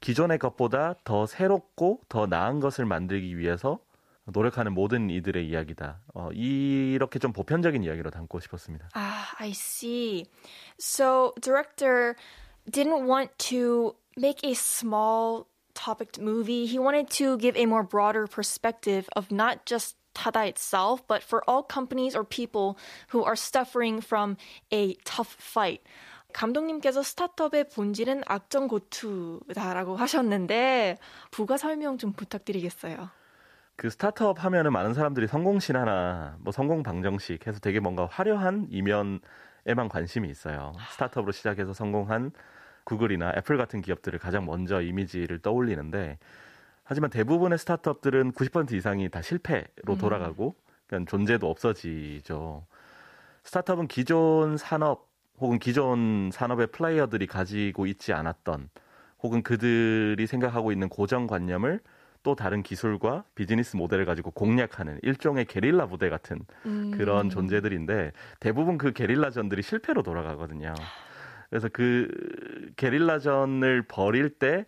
기존의 0.00 0.38
것보다 0.38 0.94
더 1.04 1.26
새롭고 1.26 2.00
더 2.08 2.26
나은 2.26 2.60
것을 2.60 2.84
만들기 2.84 3.38
위해서 3.38 3.78
노력하는 4.24 4.72
모든 4.72 5.10
이들의 5.10 5.46
이야기다. 5.48 6.00
어, 6.14 6.30
이렇게 6.32 7.18
좀 7.18 7.32
보편적인 7.32 7.82
이야기로 7.82 8.10
담고 8.10 8.40
싶었습니다. 8.40 8.88
Ah, 8.94 9.34
I 9.38 9.50
see. 9.50 10.26
So, 10.78 11.32
director 11.40 12.14
didn't 12.70 13.06
want 13.06 13.32
to 13.50 13.96
make 14.16 14.44
a 14.44 14.52
small 14.52 15.46
topic 15.74 16.20
movie. 16.20 16.66
He 16.66 16.78
wanted 16.78 17.10
to 17.18 17.38
give 17.38 17.56
a 17.56 17.66
more 17.66 17.82
broader 17.82 18.26
perspective 18.26 19.08
of 19.16 19.32
not 19.32 19.64
just 19.66 19.96
Tada 20.14 20.46
itself, 20.46 21.02
but 21.06 21.22
for 21.22 21.42
all 21.48 21.62
companies 21.62 22.16
or 22.16 22.24
people 22.24 22.76
who 23.12 23.24
are 23.24 23.36
suffering 23.36 24.02
from 24.02 24.36
a 24.72 24.96
tough 25.04 25.36
fight. 25.38 25.82
감독님께서 26.32 27.02
스타트업의 27.02 27.68
본질은 27.70 28.22
악정 28.26 28.68
고투다라고 28.68 29.96
하셨는데 29.96 30.96
부가 31.30 31.56
설명 31.56 31.98
좀 31.98 32.12
부탁드리겠어요. 32.12 33.10
그 33.76 33.88
스타트업 33.88 34.44
하면은 34.44 34.72
많은 34.72 34.94
사람들이 34.94 35.26
성공 35.26 35.58
신 35.58 35.74
하나, 35.74 36.36
뭐 36.40 36.52
성공 36.52 36.82
방정식 36.82 37.46
해서 37.46 37.58
되게 37.60 37.80
뭔가 37.80 38.06
화려한 38.06 38.66
이면에만 38.70 39.88
관심이 39.88 40.28
있어요. 40.28 40.74
스타트업으로 40.92 41.32
시작해서 41.32 41.72
성공한 41.72 42.30
구글이나 42.84 43.32
애플 43.36 43.56
같은 43.56 43.80
기업들을 43.80 44.18
가장 44.18 44.44
먼저 44.44 44.82
이미지를 44.82 45.38
떠올리는데 45.40 46.18
하지만 46.90 47.08
대부분의 47.08 47.56
스타트업들은 47.56 48.32
90% 48.32 48.72
이상이 48.72 49.08
다 49.10 49.22
실패로 49.22 49.90
음. 49.90 49.98
돌아가고 49.98 50.56
그러니까 50.88 51.08
존재도 51.08 51.48
없어지죠. 51.48 52.66
스타트업은 53.44 53.86
기존 53.86 54.56
산업 54.56 55.08
혹은 55.38 55.60
기존 55.60 56.30
산업의 56.32 56.66
플레이어들이 56.72 57.28
가지고 57.28 57.86
있지 57.86 58.12
않았던 58.12 58.70
혹은 59.22 59.44
그들이 59.44 60.26
생각하고 60.26 60.72
있는 60.72 60.88
고정관념을 60.88 61.78
또 62.24 62.34
다른 62.34 62.64
기술과 62.64 63.22
비즈니스 63.36 63.76
모델을 63.76 64.04
가지고 64.04 64.32
공략하는 64.32 64.98
일종의 65.02 65.44
게릴라 65.44 65.86
부대 65.86 66.10
같은 66.10 66.40
음. 66.66 66.90
그런 66.90 67.30
존재들인데 67.30 68.10
대부분 68.40 68.78
그 68.78 68.92
게릴라전들이 68.92 69.62
실패로 69.62 70.02
돌아가거든요. 70.02 70.74
그래서 71.50 71.68
그 71.72 72.08
게릴라전을 72.74 73.82
벌일 73.82 74.30
때 74.30 74.66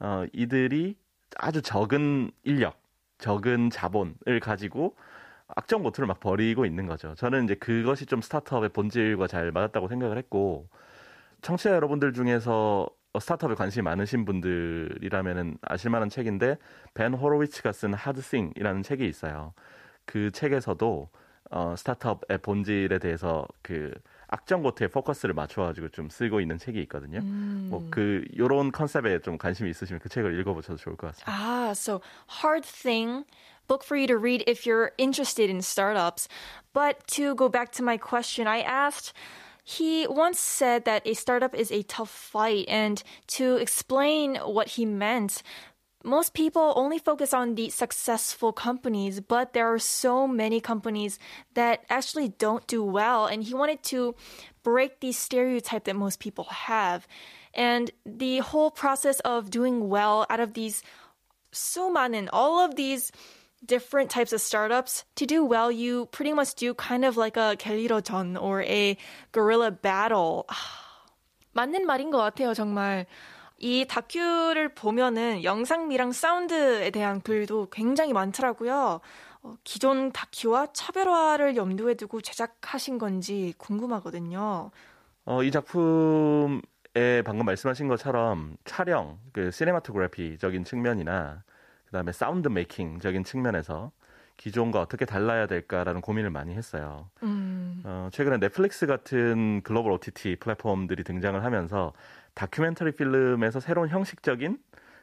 어, 0.00 0.24
이들이 0.32 0.96
아주 1.36 1.62
적은 1.62 2.30
인력, 2.44 2.80
적은 3.18 3.70
자본을 3.70 4.40
가지고 4.40 4.96
악정 5.48 5.82
고투를 5.82 6.06
막 6.06 6.20
벌이고 6.20 6.66
있는 6.66 6.86
거죠. 6.86 7.14
저는 7.14 7.44
이제 7.44 7.54
그것이 7.54 8.06
좀 8.06 8.20
스타트업의 8.20 8.70
본질과 8.70 9.26
잘 9.26 9.50
맞았다고 9.50 9.88
생각을 9.88 10.18
했고, 10.18 10.68
청취자 11.42 11.70
여러분들 11.70 12.12
중에서 12.12 12.88
스타트업에 13.18 13.54
관심이 13.54 13.82
많으신 13.82 14.24
분들이라면은 14.24 15.58
아실만한 15.62 16.10
책인데, 16.10 16.58
벤 16.94 17.14
호로위츠가 17.14 17.72
쓴 17.72 17.94
하드싱이라는 17.94 18.82
책이 18.82 19.06
있어요. 19.06 19.54
그 20.04 20.30
책에서도 20.30 21.08
어, 21.50 21.74
스타트업의 21.76 22.38
본질에 22.38 22.98
대해서 22.98 23.46
그 23.62 23.92
악정고트에 24.28 24.88
포커스를 24.88 25.34
맞춰가지고 25.34 25.88
좀 25.88 26.10
쓰고 26.10 26.40
있는 26.40 26.58
책이 26.58 26.80
있거든요. 26.82 27.20
음. 27.20 27.68
뭐그 27.70 28.26
요런 28.36 28.72
컨셉에 28.72 29.20
좀 29.20 29.38
관심이 29.38 29.70
있으시면 29.70 30.00
그 30.00 30.08
책을 30.08 30.38
읽어보셔도 30.40 30.76
좋을 30.76 30.96
것 30.96 31.08
같습니다. 31.08 31.32
Ah, 31.32 31.70
so 31.70 32.00
hard 32.42 32.66
thing. 32.66 33.24
Book 33.66 33.84
for 33.84 33.96
you 33.96 34.06
to 34.06 34.16
read 34.16 34.44
if 34.46 34.66
you're 34.66 34.92
interested 34.98 35.50
in 35.50 35.60
startups. 35.60 36.28
But 36.72 37.06
to 37.16 37.34
go 37.34 37.48
back 37.48 37.72
to 37.72 37.82
my 37.82 37.98
question, 37.98 38.46
I 38.46 38.60
asked. 38.60 39.12
He 39.64 40.06
once 40.08 40.40
said 40.40 40.86
that 40.86 41.02
a 41.04 41.12
startup 41.12 41.54
is 41.54 41.70
a 41.70 41.82
tough 41.82 42.08
fight, 42.08 42.64
and 42.68 43.02
to 43.36 43.56
explain 43.56 44.36
what 44.36 44.80
he 44.80 44.86
meant, 44.86 45.42
most 46.03 46.33
people 46.33 46.73
only 46.75 46.99
focus 46.99 47.33
on 47.33 47.55
the 47.55 47.69
successful 47.69 48.51
companies, 48.51 49.21
but 49.21 49.53
there 49.53 49.73
are 49.73 49.79
so 49.79 50.27
many 50.27 50.59
companies 50.59 51.17
that 51.53 51.85
actually 51.89 52.27
don't 52.27 52.67
do 52.67 52.83
well. 52.83 53.25
And 53.25 53.43
he 53.43 53.53
wanted 53.53 53.83
to 53.83 54.15
break 54.63 54.99
the 54.99 55.13
stereotype 55.13 55.85
that 55.85 55.95
most 55.95 56.19
people 56.19 56.45
have. 56.45 57.07
And 57.53 57.91
the 58.05 58.39
whole 58.39 58.69
process 58.69 59.19
of 59.21 59.49
doing 59.49 59.87
well 59.87 60.25
out 60.29 60.39
of 60.41 60.53
these 60.53 60.83
sumanin, 61.53 62.27
all 62.33 62.59
of 62.59 62.75
these 62.75 63.11
different 63.65 64.09
types 64.09 64.33
of 64.33 64.41
startups, 64.41 65.05
to 65.15 65.25
do 65.25 65.45
well, 65.45 65.71
you 65.71 66.07
pretty 66.07 66.33
much 66.33 66.55
do 66.55 66.73
kind 66.73 67.05
of 67.05 67.15
like 67.15 67.37
a 67.37 67.55
갤리러전 67.57 68.41
or 68.41 68.63
a 68.63 68.97
guerrilla 69.31 69.71
battle. 69.71 70.45
맞는 71.55 71.85
말인 71.85 72.09
것 72.09 72.17
같아요, 72.17 72.53
정말. 72.53 73.05
이 73.58 73.86
다큐를 73.88 74.70
보면은 74.74 75.42
영상미랑 75.42 76.12
사운드에 76.12 76.90
대한 76.90 77.20
글도 77.20 77.68
굉장히 77.70 78.12
많더라고요. 78.12 79.00
어, 79.42 79.54
기존 79.64 80.12
다큐와 80.12 80.68
차별화를 80.72 81.56
염두에 81.56 81.94
두고 81.94 82.20
제작하신 82.20 82.98
건지 82.98 83.54
궁금하거든요. 83.58 84.70
어, 85.24 85.42
이 85.42 85.50
작품에 85.50 86.60
방금 87.24 87.44
말씀하신 87.46 87.88
것처럼 87.88 88.56
촬영, 88.64 89.18
그 89.32 89.50
cinematography적인 89.50 90.64
측면이나 90.64 91.42
그다음에 91.86 92.12
sound 92.12 92.48
making적인 92.48 93.24
측면에서 93.24 93.90
기존과 94.38 94.80
어떻게 94.80 95.04
달라야 95.04 95.46
될까라는 95.46 96.00
고민을 96.00 96.30
많이 96.30 96.54
했어요. 96.54 97.10
음. 97.24 97.82
어, 97.84 98.08
최근에 98.12 98.38
넷플릭스 98.38 98.86
같은 98.86 99.60
글로벌 99.62 99.92
OTT 99.92 100.36
플랫폼들이 100.36 101.04
등장을 101.04 101.42
하면서 101.44 101.92
다큐멘터리 102.34 102.92
필름에서 102.92 103.60
새로운 103.60 103.88
형식적인 103.88 104.58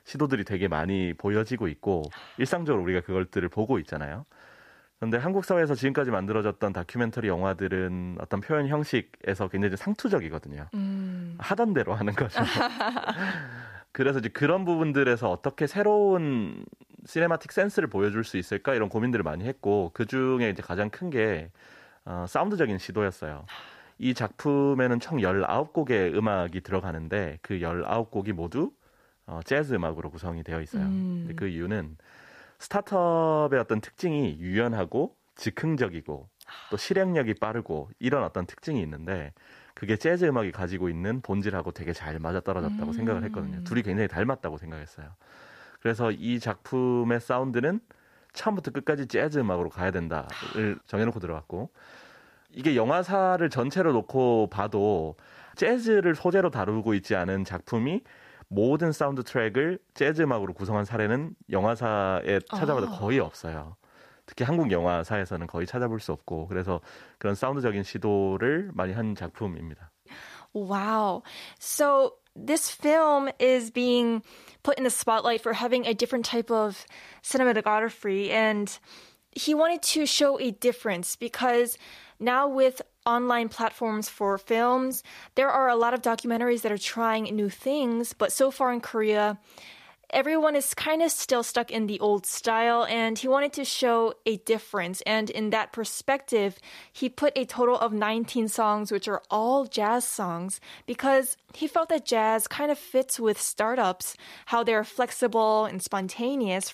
시도들이 0.06 0.46
되게 0.46 0.68
많이 0.68 1.14
보여지고 1.14 1.68
있고 1.68 2.04
일상적으로 2.38 2.82
우리가 2.84 3.02
그것들을 3.02 3.48
보고 3.50 3.78
있잖아요. 3.80 4.26
그런데 5.00 5.18
한국 5.18 5.44
사회에서 5.44 5.76
지금까지 5.76 6.12
만들어졌던 6.12 6.72
다큐멘터리 6.72 7.28
영화들은 7.28 8.18
어떤 8.22 8.40
표현 8.40 8.68
형식에서 8.68 9.50
굉장히 9.50 9.76
상투적이거든요. 9.76 10.70
음. 10.74 11.36
하던 11.40 11.74
대로 11.74 11.94
하는 11.94 12.14
거죠. 12.14 12.40
그래서 13.92 14.20
이제 14.20 14.30
그런 14.30 14.64
부분들에서 14.64 15.30
어떻게 15.30 15.68
새로운 15.68 16.64
cinematic 17.06 17.52
sense를 17.52 17.88
보여줄 17.88 18.24
수 18.24 18.38
있을까 18.38 18.74
이런 18.74 18.90
고민들을 18.90 19.24
많이 19.24 19.46
했고 19.46 19.92
그 19.94 20.06
중에 20.06 20.50
이제 20.50 20.62
가장 20.62 20.90
큰게 20.90 21.52
어, 22.04 22.26
사운드적인 22.28 22.78
시도였어요. 22.78 23.46
이 23.98 24.14
작품에는 24.14 25.00
총 25.00 25.20
19곡의 25.20 26.16
음악이 26.16 26.62
들어가는데 26.62 27.40
그 27.42 27.60
19곡이 27.60 28.34
모두 28.34 28.72
어, 29.28 29.40
재즈 29.44 29.74
음악으로 29.74 30.10
구성이 30.10 30.44
되어 30.44 30.62
있어요. 30.62 30.84
음. 30.84 31.34
그 31.36 31.48
이유는 31.48 31.98
스타트업의 32.60 33.60
어떤 33.60 33.82
특징이 33.82 34.38
유연하고 34.40 35.16
즉흥적이고 35.36 36.30
또 36.70 36.78
실행력이 36.78 37.36
빠르고 37.36 37.90
이런 38.00 38.24
어떤 38.24 38.46
특징이 38.46 38.82
있는데 38.82 39.34
그게 39.74 39.98
재즈 39.98 40.26
음악이 40.26 40.52
가지고 40.52 40.90
있는 40.90 41.22
본질하고 41.22 41.72
되게 41.72 41.92
잘 41.92 42.20
맞아떨어졌다고 42.20 42.88
음. 42.88 42.94
생각을 42.94 43.24
했거든요. 43.26 43.64
둘이 43.64 43.82
굉장히 43.82 44.08
닮았다고 44.08 44.58
생각했어요. 44.58 45.10
그래서 45.86 46.10
이 46.10 46.40
작품의 46.40 47.20
사운드는 47.20 47.80
처음부터 48.34 48.72
끝까지 48.72 49.06
재즈 49.06 49.38
음악으로 49.38 49.70
가야 49.70 49.92
된다를 49.92 50.80
정해놓고 50.88 51.20
들어갔고 51.20 51.70
이게 52.50 52.76
영화사를 52.76 53.48
전체로 53.52 53.94
놓고 53.94 54.50
봐도 54.50 55.16
재즈를 55.56 56.16
소재로 56.16 56.50
다루고 56.50 56.96
있지 56.96 57.16
않은 57.16 57.44
작품이 57.44 58.02
모든 58.48 58.92
사운드 58.92 59.22
트랙을 59.22 59.78
재즈 59.94 60.24
음악으로 60.24 60.54
구성한 60.54 60.86
사례는 60.86 61.36
영화사에 61.52 62.40
찾아봐도 62.52 62.88
아. 62.88 62.98
거의 62.98 63.20
없어요. 63.20 63.76
특히 64.26 64.44
한국 64.44 64.72
영화사에서는 64.72 65.46
거의 65.46 65.68
찾아볼 65.68 66.00
수 66.00 66.12
없고 66.14 66.48
그래서 66.48 66.82
그런 67.20 67.36
사운드적인 67.36 67.84
시도를 67.84 68.72
많이 68.74 68.92
한 68.92 69.14
작품입니다. 69.14 69.92
Wow. 70.56 71.24
So 71.60 72.16
this 72.36 72.72
film 72.72 73.30
is 73.40 73.72
being 73.72 74.24
put 74.64 74.78
in 74.78 74.86
the 74.86 74.90
spotlight 74.90 75.42
for 75.42 75.54
having 75.54 75.86
a 75.86 75.94
different 75.94 76.26
type 76.26 76.50
of 76.50 76.86
cinematography 77.22 78.32
and 78.32 78.78
he 79.32 79.54
wanted 79.54 79.82
to 79.82 80.06
show 80.06 80.40
a 80.40 80.52
difference 80.52 81.18
because 81.18 81.78
now 82.20 82.48
with 82.48 82.82
online 83.06 83.50
platforms 83.50 84.10
for 84.10 84.38
films. 84.38 85.04
There 85.36 85.50
are 85.50 85.70
a 85.70 85.76
lot 85.76 85.94
of 85.94 86.02
documentaries 86.02 86.62
that 86.62 86.72
are 86.72 86.78
trying 86.78 87.24
new 87.36 87.50
things, 87.50 88.14
but 88.14 88.32
so 88.32 88.50
far 88.50 88.74
in 88.74 88.82
Korea, 88.82 89.38
everyone 90.10 90.56
is 90.56 90.74
kind 90.74 91.02
of 91.02 91.12
still 91.12 91.44
stuck 91.44 91.72
in 91.72 91.88
the 91.88 92.00
old 92.00 92.26
style 92.26 92.86
and 92.86 93.18
he 93.18 93.28
wanted 93.28 93.54
to 93.54 93.66
show 93.66 94.14
a 94.26 94.38
difference. 94.38 95.02
And 95.02 95.30
in 95.30 95.50
that 95.50 95.74
perspective, 95.74 96.58
he 96.92 97.10
put 97.10 97.34
a 97.38 97.46
total 97.46 97.78
of 97.78 97.94
19 97.94 98.48
songs, 98.48 98.92
which 98.92 99.08
are 99.08 99.22
all 99.30 99.66
jazz 99.66 100.06
songs, 100.06 100.60
because 100.86 101.38
he 101.54 101.68
felt 101.68 101.90
that 101.90 102.06
jazz 102.06 102.48
kind 102.48 102.72
of 102.72 102.78
fits 102.78 103.20
with 103.20 103.40
startups, 103.40 104.16
how 104.48 104.64
they're 104.64 104.84
flexible 104.84 105.66
and 105.66 105.82
spontaneous. 105.82 106.74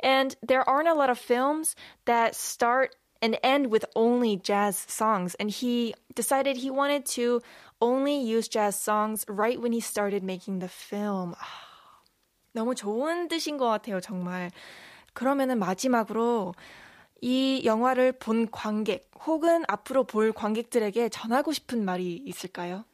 And 0.00 0.36
there 0.42 0.68
aren't 0.68 0.88
a 0.88 0.94
lot 0.94 1.10
of 1.10 1.18
films 1.18 1.74
that 2.04 2.34
start 2.34 2.94
and 3.22 3.38
end 3.42 3.68
with 3.68 3.84
only 3.96 4.36
jazz 4.36 4.76
songs. 4.76 5.34
And 5.36 5.50
he 5.50 5.94
decided 6.14 6.56
he 6.56 6.70
wanted 6.70 7.06
to 7.06 7.40
only 7.80 8.18
use 8.20 8.48
jazz 8.48 8.78
songs 8.78 9.24
right 9.28 9.60
when 9.60 9.72
he 9.72 9.80
started 9.80 10.22
making 10.22 10.58
the 10.58 10.68
film. 10.68 11.34
Ah. 11.40 11.65
너무 12.56 12.74
좋은 12.74 13.28
뜻인 13.28 13.58
것 13.58 13.68
같아요, 13.68 14.00
정말. 14.00 14.50
그러면은 15.12 15.58
마지막으로 15.58 16.54
이 17.20 17.62
영화를 17.64 18.12
본 18.12 18.50
관객 18.50 19.10
혹은 19.26 19.62
앞으로 19.68 20.04
볼 20.04 20.32
관객들에게 20.32 21.10
전하고 21.10 21.52
싶은 21.52 21.84
말이 21.84 22.14
있을까요? 22.24 22.84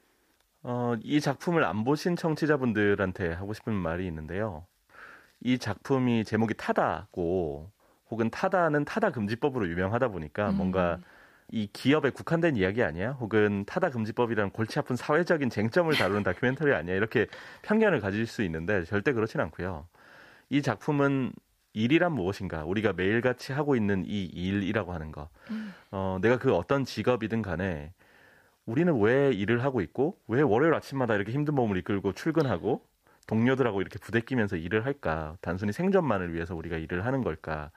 어, 0.64 0.94
이 1.03 1.20
작품을 1.20 1.64
안 1.64 1.85
보신 1.85 2.16
청취자분들한테 2.16 3.33
하고 3.33 3.53
싶은 3.53 3.72
말이 3.72 4.07
있는데요. 4.07 4.66
이 5.40 5.59
작품이 5.59 6.25
제목이 6.25 6.55
타다고 6.55 7.70
혹은 8.11 8.31
타다는 8.31 8.85
타다 8.85 9.11
금지법으로 9.11 9.68
유명하다 9.68 10.09
보니까 10.09 10.51
음. 10.51 10.57
뭔가 10.57 10.98
이 11.52 11.68
기업에 11.70 12.10
국한된 12.10 12.56
이야기 12.56 12.82
아니야? 12.82 13.12
혹은 13.12 13.64
타다 13.66 13.90
금지법이라는 13.90 14.50
골치 14.50 14.78
아픈 14.78 14.96
사회적인 14.96 15.50
쟁점을 15.50 15.94
다루는 15.94 16.22
다큐멘터리 16.22 16.72
아니야? 16.72 16.96
이렇게 16.96 17.26
편견을 17.60 18.00
가질 18.00 18.26
수 18.26 18.42
있는데 18.42 18.84
절대 18.84 19.12
그렇진 19.12 19.38
않고요. 19.38 19.86
이 20.48 20.62
작품은 20.62 21.32
일이란 21.74 22.12
무엇인가? 22.12 22.64
우리가 22.64 22.94
매일같이 22.94 23.52
하고 23.52 23.76
있는 23.76 24.04
이 24.06 24.24
일이라고 24.24 24.94
하는 24.94 25.12
거. 25.12 25.28
음. 25.50 25.74
어, 25.90 26.18
내가 26.22 26.38
그 26.38 26.54
어떤 26.54 26.86
직업이든 26.86 27.42
간에 27.42 27.92
우리는 28.64 28.98
왜 28.98 29.30
일을 29.32 29.62
하고 29.62 29.82
있고 29.82 30.18
왜 30.28 30.40
월요일 30.40 30.72
아침마다 30.72 31.14
이렇게 31.16 31.32
힘든 31.32 31.54
몸을 31.54 31.76
이끌고 31.76 32.14
출근하고 32.14 32.82
동료들하고 33.26 33.82
이렇게 33.82 33.98
부대끼면서 33.98 34.56
일을 34.56 34.86
할까? 34.86 35.36
단순히 35.42 35.72
생존만을 35.72 36.32
위해서 36.32 36.54
우리가 36.54 36.78
일을 36.78 37.04
하는 37.04 37.22
걸까? 37.22 37.70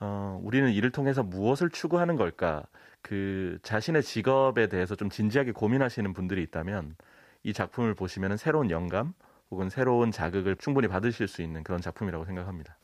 어, 0.00 0.40
우리는 0.42 0.70
이를 0.72 0.90
통해서 0.90 1.22
무엇을 1.22 1.70
추구하는 1.70 2.16
걸까? 2.16 2.64
그 3.02 3.58
자신의 3.62 4.02
직업에 4.02 4.68
대해서 4.68 4.94
좀 4.94 5.10
진지하게 5.10 5.52
고민하시는 5.52 6.12
분들이 6.12 6.42
있다면 6.42 6.96
이 7.42 7.52
작품을 7.52 7.94
보시면 7.94 8.36
새로운 8.36 8.70
영감 8.70 9.14
혹은 9.50 9.68
새로운 9.68 10.10
자극을 10.10 10.56
충분히 10.56 10.88
받으실 10.88 11.28
수 11.28 11.42
있는 11.42 11.62
그런 11.62 11.80
작품이라고 11.80 12.24
생각합니다. 12.24 12.76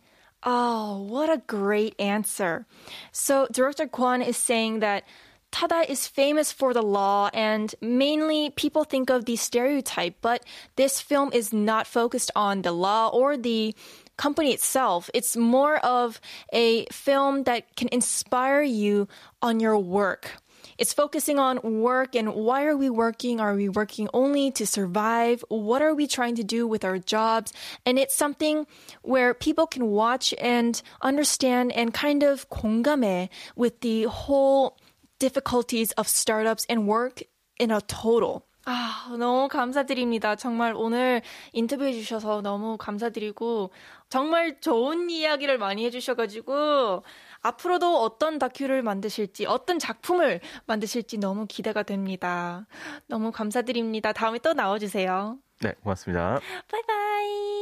Oh, 0.45 1.07
what 1.11 1.31
a 1.31 1.39
great 1.49 1.95
answer. 1.99 2.67
So, 3.13 3.49
Director 3.51 3.87
Kwon 3.89 4.23
is 4.23 4.37
saying 4.37 4.81
that 4.81 5.05
Tada 5.51 5.89
is 5.89 6.07
famous 6.07 6.53
for 6.53 6.75
the 6.75 6.83
law 6.83 7.31
and 7.33 7.75
mainly 7.81 8.51
people 8.51 8.85
think 8.85 9.11
of 9.11 9.25
the 9.25 9.37
stereotype, 9.37 10.17
but 10.21 10.45
this 10.77 11.01
film 11.01 11.31
is 11.33 11.53
not 11.53 11.87
focused 11.87 12.31
on 12.37 12.63
the 12.63 12.73
law 12.73 13.09
or 13.09 13.37
the 13.37 13.75
company 14.18 14.54
itself. 14.54 15.10
It's 15.14 15.36
more 15.36 15.78
of 15.78 16.22
a 16.54 16.86
film 16.92 17.44
that 17.44 17.76
can 17.76 17.90
inspire 17.92 18.62
you 18.62 19.08
on 19.42 19.60
your 19.60 19.78
work. 19.78 20.32
It's 20.78 20.94
focusing 20.94 21.40
on 21.40 21.60
work 21.82 22.16
and 22.16 22.34
why 22.34 22.66
are 22.66 22.78
we 22.78 22.90
working? 22.90 23.40
Are 23.40 23.56
we 23.56 23.70
working 23.70 24.10
only 24.14 24.52
to 24.52 24.66
survive? 24.66 25.44
What 25.50 25.82
are 25.82 25.94
we 25.94 26.08
trying 26.08 26.36
to 26.36 26.44
do 26.44 26.68
with 26.68 26.84
our 26.84 26.98
jobs? 26.98 27.54
And 27.86 28.00
it's 28.00 28.16
something 28.16 28.66
where 29.02 29.34
people 29.34 29.68
can 29.68 29.88
watch 29.88 30.34
and 30.40 30.82
understand 31.02 31.72
and 31.74 31.94
kind 31.94 32.24
of 32.24 32.50
공감해 32.50 33.30
with 33.56 33.82
the 33.82 34.04
whole 34.04 34.78
difficulties 35.20 35.92
of 35.94 36.08
startups 36.08 36.66
and 36.70 36.88
work 36.88 37.22
in 37.60 37.70
a 37.72 37.82
total. 37.82 38.45
아, 38.69 39.15
너무 39.17 39.47
감사드립니다. 39.47 40.35
정말 40.35 40.75
오늘 40.75 41.23
인터뷰해 41.53 41.93
주셔서 41.93 42.43
너무 42.43 42.77
감사드리고, 42.77 43.71
정말 44.09 44.61
좋은 44.61 45.09
이야기를 45.09 45.57
많이 45.57 45.85
해 45.85 45.91
주셔 45.91 46.15
가지고, 46.15 47.05
앞으로도 47.43 48.03
어떤 48.03 48.41
다큐를 48.41 48.83
만드실지, 48.83 49.47
어떤 49.47 49.79
작품을 49.79 50.41
만드실지 50.67 51.19
너무 51.19 51.47
기대가 51.47 51.85
됩니다. 51.85 52.67
너무 53.07 53.31
감사드립니다. 53.31 54.13
다음에 54.13 54.41
또 54.41 54.53
나와 54.53 54.81
주세요. 54.81 55.39
네, 55.61 55.73
고맙습니다. 55.85 56.41
바이바이. 56.69 57.57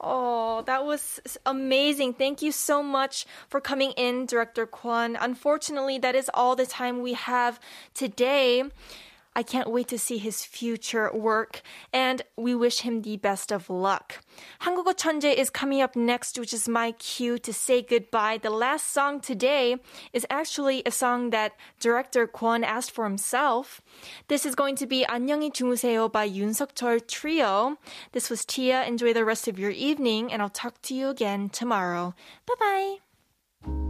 Oh, 0.00 0.62
that 0.66 0.84
was 0.84 1.20
amazing. 1.44 2.14
Thank 2.14 2.42
you 2.42 2.50
so 2.50 2.82
much 2.82 3.26
for 3.48 3.60
coming 3.60 3.92
in, 3.96 4.26
Director 4.26 4.66
Kwon. 4.66 5.16
Unfortunately, 5.20 5.98
that 5.98 6.16
is 6.16 6.28
all 6.34 6.56
the 6.56 6.66
time 6.66 7.00
we 7.00 7.14
have 7.14 7.60
today. 7.94 8.64
I 9.35 9.43
can't 9.43 9.71
wait 9.71 9.87
to 9.89 9.97
see 9.97 10.17
his 10.17 10.45
future 10.45 11.09
work 11.13 11.61
and 11.91 12.21
we 12.37 12.53
wish 12.53 12.81
him 12.81 13.01
the 13.01 13.17
best 13.17 13.51
of 13.51 13.69
luck. 13.69 14.19
한국어 14.61 14.93
천재 14.93 15.33
is 15.33 15.49
coming 15.49 15.81
up 15.81 15.95
next, 15.95 16.37
which 16.37 16.53
is 16.53 16.69
my 16.69 16.91
cue 16.93 17.37
to 17.39 17.51
say 17.53 17.81
goodbye. 17.81 18.37
The 18.37 18.51
last 18.51 18.93
song 18.93 19.19
today 19.21 19.77
is 20.13 20.25
actually 20.29 20.83
a 20.85 20.91
song 20.91 21.31
that 21.31 21.53
director 21.79 22.27
Kwon 22.27 22.63
asked 22.63 22.91
for 22.91 23.05
himself. 23.05 23.81
This 24.27 24.45
is 24.45 24.55
going 24.55 24.75
to 24.77 24.87
be 24.87 25.05
안녕히 25.05 25.51
주무세요 25.51 26.11
by 26.11 26.29
윤석철 26.29 27.07
Trio. 27.07 27.77
This 28.11 28.29
was 28.29 28.45
Tia. 28.45 28.83
Enjoy 28.85 29.13
the 29.13 29.25
rest 29.25 29.47
of 29.47 29.57
your 29.57 29.71
evening 29.71 30.31
and 30.31 30.41
I'll 30.41 30.49
talk 30.49 30.81
to 30.83 30.93
you 30.93 31.09
again 31.09 31.49
tomorrow. 31.49 32.13
Bye 32.45 32.99
bye. 33.65 33.86